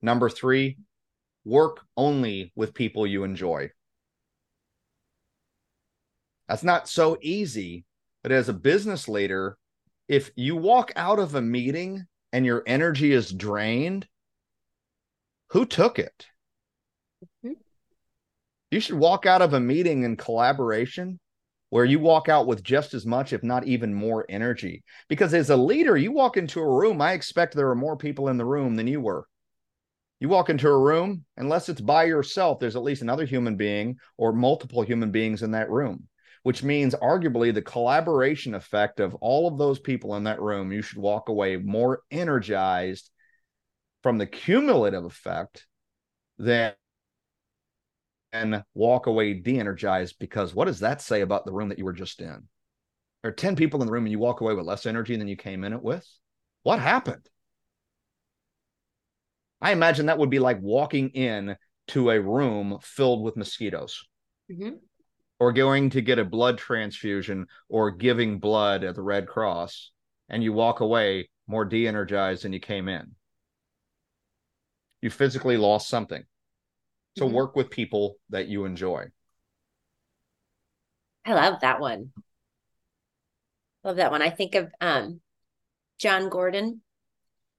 Number 0.00 0.30
three, 0.30 0.78
work 1.44 1.80
only 1.96 2.52
with 2.54 2.74
people 2.74 3.06
you 3.06 3.24
enjoy. 3.24 3.70
That's 6.48 6.62
not 6.62 6.88
so 6.88 7.18
easy, 7.20 7.84
but 8.22 8.32
as 8.32 8.48
a 8.48 8.54
business 8.54 9.08
leader, 9.08 9.58
if 10.06 10.30
you 10.36 10.56
walk 10.56 10.92
out 10.96 11.18
of 11.18 11.34
a 11.34 11.42
meeting 11.42 12.06
and 12.32 12.46
your 12.46 12.62
energy 12.66 13.12
is 13.12 13.30
drained, 13.30 14.06
who 15.50 15.66
took 15.66 15.98
it? 15.98 16.26
Mm-hmm. 17.44 17.54
You 18.70 18.80
should 18.80 18.96
walk 18.96 19.26
out 19.26 19.42
of 19.42 19.52
a 19.52 19.60
meeting 19.60 20.04
in 20.04 20.16
collaboration 20.16 21.18
where 21.70 21.84
you 21.84 21.98
walk 21.98 22.28
out 22.28 22.46
with 22.46 22.62
just 22.62 22.94
as 22.94 23.04
much, 23.04 23.32
if 23.32 23.42
not 23.42 23.66
even 23.66 23.92
more 23.92 24.24
energy. 24.28 24.82
Because 25.08 25.34
as 25.34 25.50
a 25.50 25.56
leader, 25.56 25.96
you 25.96 26.12
walk 26.12 26.36
into 26.36 26.60
a 26.60 26.78
room, 26.78 27.00
I 27.00 27.12
expect 27.12 27.54
there 27.54 27.70
are 27.70 27.74
more 27.74 27.96
people 27.96 28.28
in 28.28 28.38
the 28.38 28.44
room 28.44 28.76
than 28.76 28.86
you 28.86 29.00
were. 29.00 29.26
You 30.20 30.28
walk 30.28 30.50
into 30.50 30.68
a 30.68 30.78
room, 30.78 31.24
unless 31.36 31.68
it's 31.68 31.80
by 31.80 32.04
yourself, 32.04 32.58
there's 32.58 32.74
at 32.74 32.82
least 32.82 33.02
another 33.02 33.24
human 33.24 33.56
being 33.56 33.98
or 34.16 34.32
multiple 34.32 34.82
human 34.82 35.12
beings 35.12 35.42
in 35.42 35.52
that 35.52 35.70
room, 35.70 36.08
which 36.42 36.62
means 36.62 36.94
arguably 36.94 37.54
the 37.54 37.62
collaboration 37.62 38.54
effect 38.54 38.98
of 38.98 39.14
all 39.16 39.46
of 39.46 39.58
those 39.58 39.78
people 39.78 40.16
in 40.16 40.24
that 40.24 40.40
room, 40.40 40.72
you 40.72 40.82
should 40.82 40.98
walk 40.98 41.28
away 41.28 41.56
more 41.56 42.00
energized 42.10 43.10
from 44.02 44.18
the 44.18 44.26
cumulative 44.26 45.04
effect 45.04 45.66
than 46.38 46.72
and 48.32 48.62
walk 48.74 49.06
away 49.06 49.34
de-energized 49.34 50.16
because 50.18 50.54
what 50.54 50.66
does 50.66 50.80
that 50.80 51.00
say 51.00 51.22
about 51.22 51.44
the 51.44 51.52
room 51.52 51.68
that 51.68 51.78
you 51.78 51.84
were 51.84 51.92
just 51.92 52.20
in? 52.20 52.48
There 53.22 53.30
are 53.30 53.34
10 53.34 53.56
people 53.56 53.80
in 53.80 53.86
the 53.86 53.92
room 53.92 54.04
and 54.04 54.12
you 54.12 54.18
walk 54.18 54.40
away 54.40 54.54
with 54.54 54.66
less 54.66 54.86
energy 54.86 55.16
than 55.16 55.28
you 55.28 55.36
came 55.36 55.64
in 55.64 55.72
it 55.72 55.82
with. 55.82 56.06
What 56.62 56.78
happened? 56.78 57.28
I 59.60 59.72
imagine 59.72 60.06
that 60.06 60.18
would 60.18 60.30
be 60.30 60.38
like 60.38 60.60
walking 60.60 61.10
in 61.10 61.56
to 61.88 62.10
a 62.10 62.20
room 62.20 62.78
filled 62.82 63.22
with 63.22 63.36
mosquitoes. 63.36 64.04
Mm-hmm. 64.50 64.76
Or 65.40 65.52
going 65.52 65.90
to 65.90 66.00
get 66.00 66.18
a 66.18 66.24
blood 66.24 66.58
transfusion 66.58 67.46
or 67.68 67.92
giving 67.92 68.40
blood 68.40 68.82
at 68.82 68.96
the 68.96 69.02
Red 69.02 69.28
Cross, 69.28 69.92
and 70.28 70.42
you 70.42 70.52
walk 70.52 70.80
away 70.80 71.30
more 71.46 71.64
de 71.64 71.86
energized 71.86 72.42
than 72.42 72.52
you 72.52 72.58
came 72.60 72.88
in. 72.88 73.14
You 75.00 75.10
physically 75.10 75.56
lost 75.56 75.88
something 75.88 76.24
to 77.18 77.24
mm-hmm. 77.24 77.34
work 77.34 77.56
with 77.56 77.70
people 77.70 78.16
that 78.30 78.48
you 78.48 78.64
enjoy. 78.64 79.06
I 81.24 81.34
love 81.34 81.60
that 81.60 81.80
one. 81.80 82.12
Love 83.84 83.96
that 83.96 84.10
one. 84.10 84.22
I 84.22 84.30
think 84.30 84.54
of 84.54 84.70
um, 84.80 85.20
Jon 85.98 86.28
Gordon 86.28 86.80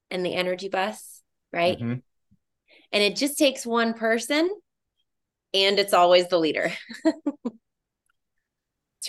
and 0.09 0.25
the 0.25 0.33
energy 0.33 0.69
bus, 0.69 1.21
right? 1.53 1.77
Mm-hmm. 1.77 1.99
And 2.91 3.03
it 3.03 3.15
just 3.15 3.37
takes 3.37 3.65
one 3.65 3.93
person 3.93 4.49
and 5.53 5.79
it's 5.79 5.93
always 5.93 6.27
the 6.27 6.39
leader. 6.39 6.71
That's 7.03 7.19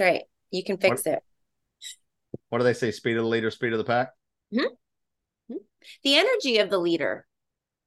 right. 0.00 0.22
You 0.50 0.62
can 0.62 0.76
fix 0.76 1.04
what, 1.04 1.14
it. 1.14 1.22
What 2.50 2.58
do 2.58 2.64
they 2.64 2.74
say? 2.74 2.90
Speed 2.90 3.16
of 3.16 3.24
the 3.24 3.28
leader, 3.28 3.50
speed 3.50 3.72
of 3.72 3.78
the 3.78 3.84
pack? 3.84 4.10
Mm-hmm. 4.52 4.64
mm-hmm. 4.64 5.56
The 6.04 6.16
energy 6.16 6.58
of 6.58 6.68
the 6.68 6.78
leader 6.78 7.26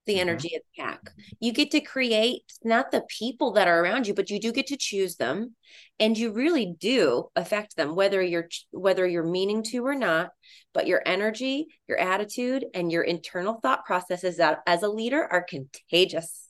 the 0.05 0.13
mm-hmm. 0.13 0.21
energy 0.21 0.49
mm-hmm. 0.49 0.57
of 0.57 0.61
the 0.75 0.83
pack. 0.83 1.13
You 1.39 1.53
get 1.53 1.71
to 1.71 1.81
create 1.81 2.43
not 2.63 2.91
the 2.91 3.03
people 3.07 3.53
that 3.53 3.67
are 3.67 3.83
around 3.83 4.07
you, 4.07 4.13
but 4.13 4.29
you 4.29 4.39
do 4.39 4.51
get 4.51 4.67
to 4.67 4.77
choose 4.77 5.15
them 5.15 5.55
and 5.99 6.17
you 6.17 6.31
really 6.31 6.73
do 6.79 7.29
affect 7.35 7.75
them 7.75 7.95
whether 7.95 8.21
you're 8.21 8.49
whether 8.71 9.07
you're 9.07 9.23
meaning 9.23 9.63
to 9.63 9.85
or 9.85 9.95
not, 9.95 10.31
but 10.73 10.87
your 10.87 11.01
energy, 11.05 11.67
your 11.87 11.97
attitude 11.97 12.65
and 12.73 12.91
your 12.91 13.03
internal 13.03 13.59
thought 13.61 13.85
processes 13.85 14.37
that 14.37 14.59
as 14.67 14.83
a 14.83 14.89
leader 14.89 15.27
are 15.29 15.43
contagious. 15.43 16.49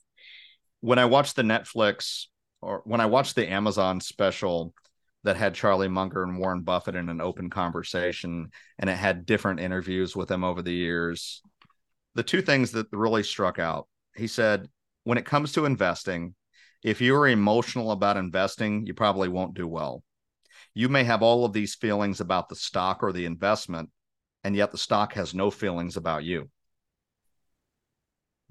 When 0.80 0.98
I 0.98 1.04
watched 1.06 1.36
the 1.36 1.42
Netflix 1.42 2.26
or 2.60 2.82
when 2.84 3.00
I 3.00 3.06
watched 3.06 3.36
the 3.36 3.50
Amazon 3.50 4.00
special 4.00 4.74
that 5.24 5.36
had 5.36 5.54
Charlie 5.54 5.88
Munger 5.88 6.22
and 6.22 6.38
Warren 6.38 6.60
Buffett 6.60 6.94
in 6.94 7.08
an 7.08 7.20
open 7.20 7.48
conversation 7.48 8.50
and 8.78 8.90
it 8.90 8.96
had 8.96 9.26
different 9.26 9.60
interviews 9.60 10.14
with 10.14 10.28
them 10.28 10.44
over 10.44 10.62
the 10.62 10.72
years 10.72 11.42
the 12.14 12.22
two 12.22 12.42
things 12.42 12.72
that 12.72 12.86
really 12.92 13.22
struck 13.22 13.58
out 13.58 13.88
he 14.14 14.26
said 14.26 14.68
when 15.04 15.18
it 15.18 15.26
comes 15.26 15.52
to 15.52 15.64
investing 15.64 16.34
if 16.82 17.00
you're 17.00 17.28
emotional 17.28 17.90
about 17.90 18.16
investing 18.16 18.86
you 18.86 18.94
probably 18.94 19.28
won't 19.28 19.54
do 19.54 19.66
well. 19.66 20.02
You 20.74 20.88
may 20.88 21.04
have 21.04 21.22
all 21.22 21.44
of 21.44 21.52
these 21.52 21.74
feelings 21.74 22.20
about 22.20 22.48
the 22.48 22.56
stock 22.56 23.02
or 23.02 23.12
the 23.12 23.24
investment 23.26 23.90
and 24.42 24.54
yet 24.54 24.72
the 24.72 24.78
stock 24.78 25.14
has 25.14 25.34
no 25.34 25.50
feelings 25.50 25.96
about 25.96 26.24
you. 26.24 26.50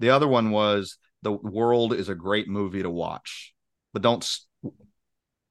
The 0.00 0.10
other 0.10 0.26
one 0.26 0.50
was 0.50 0.98
the 1.22 1.32
world 1.32 1.92
is 1.92 2.08
a 2.08 2.14
great 2.14 2.48
movie 2.48 2.82
to 2.82 2.90
watch 2.90 3.54
but 3.92 4.02
don't 4.02 4.28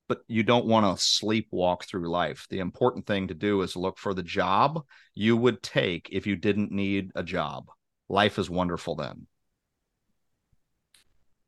but 0.10 0.22
you 0.28 0.44
don't 0.44 0.66
want 0.66 0.86
to 0.86 1.02
sleepwalk 1.02 1.86
through 1.86 2.10
life. 2.10 2.46
The 2.50 2.60
important 2.60 3.08
thing 3.08 3.30
to 3.30 3.34
do 3.34 3.62
is 3.62 3.78
look 3.78 3.98
for 3.98 4.14
the 4.14 4.22
job 4.22 4.84
you 5.16 5.38
would 5.38 5.64
take 5.64 6.10
if 6.12 6.28
you 6.28 6.36
didn't 6.36 6.72
need 6.72 7.12
a 7.16 7.24
job 7.24 7.68
life 8.14 8.38
is 8.38 8.50
wonderful 8.50 8.96
then. 8.96 9.28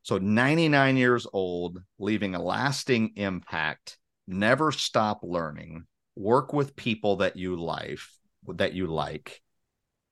So 0.01 0.17
99 0.17 0.97
years 0.97 1.25
old, 1.31 1.79
leaving 1.97 2.35
a 2.35 2.41
lasting 2.41 3.13
impact, 3.15 3.97
never 4.27 4.71
stop 4.71 5.21
learning, 5.23 5.85
work 6.15 6.53
with 6.53 6.75
people 6.75 7.17
that 7.17 7.37
you 7.37 7.55
life 7.55 8.11
that 8.47 8.73
you 8.73 8.87
like, 8.87 9.41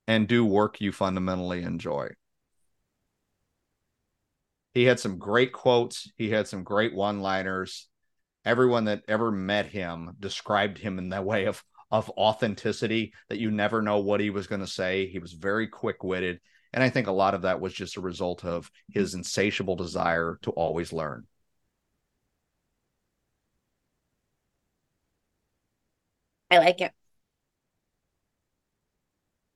and 0.08 0.28
do 0.28 0.46
work 0.46 0.82
you 0.82 0.92
fundamentally 0.92 1.62
enjoy. 1.62 2.10
He 4.74 4.86
had 4.86 5.00
some 5.00 5.20
great 5.20 5.54
quotes, 5.54 6.12
he 6.18 6.32
had 6.32 6.48
some 6.48 6.64
great 6.64 6.96
one-liners. 6.96 7.88
Everyone 8.46 8.86
that 8.86 9.04
ever 9.08 9.32
met 9.32 9.68
him 9.68 10.16
described 10.20 10.78
him 10.78 10.98
in 10.98 11.10
that 11.10 11.24
way 11.24 11.46
of 11.46 11.64
of 11.94 12.10
authenticity 12.18 13.14
that 13.30 13.38
you 13.38 13.52
never 13.52 13.80
know 13.80 14.00
what 14.00 14.20
he 14.20 14.32
was 14.32 14.48
going 14.48 14.62
to 14.62 14.68
say. 14.68 15.06
He 15.06 15.20
was 15.20 15.34
very 15.34 15.68
quick 15.68 16.04
witted. 16.04 16.40
And 16.74 16.84
I 16.84 16.90
think 16.90 17.06
a 17.06 17.12
lot 17.12 17.36
of 17.36 17.44
that 17.44 17.62
was 17.62 17.72
just 17.72 17.98
a 17.98 18.02
result 18.02 18.44
of 18.44 18.72
his 18.90 19.14
insatiable 19.14 19.76
desire 19.76 20.40
to 20.42 20.50
always 20.50 20.92
learn. 20.92 21.28
I 26.50 26.58
like 26.58 26.82
it. 26.82 26.94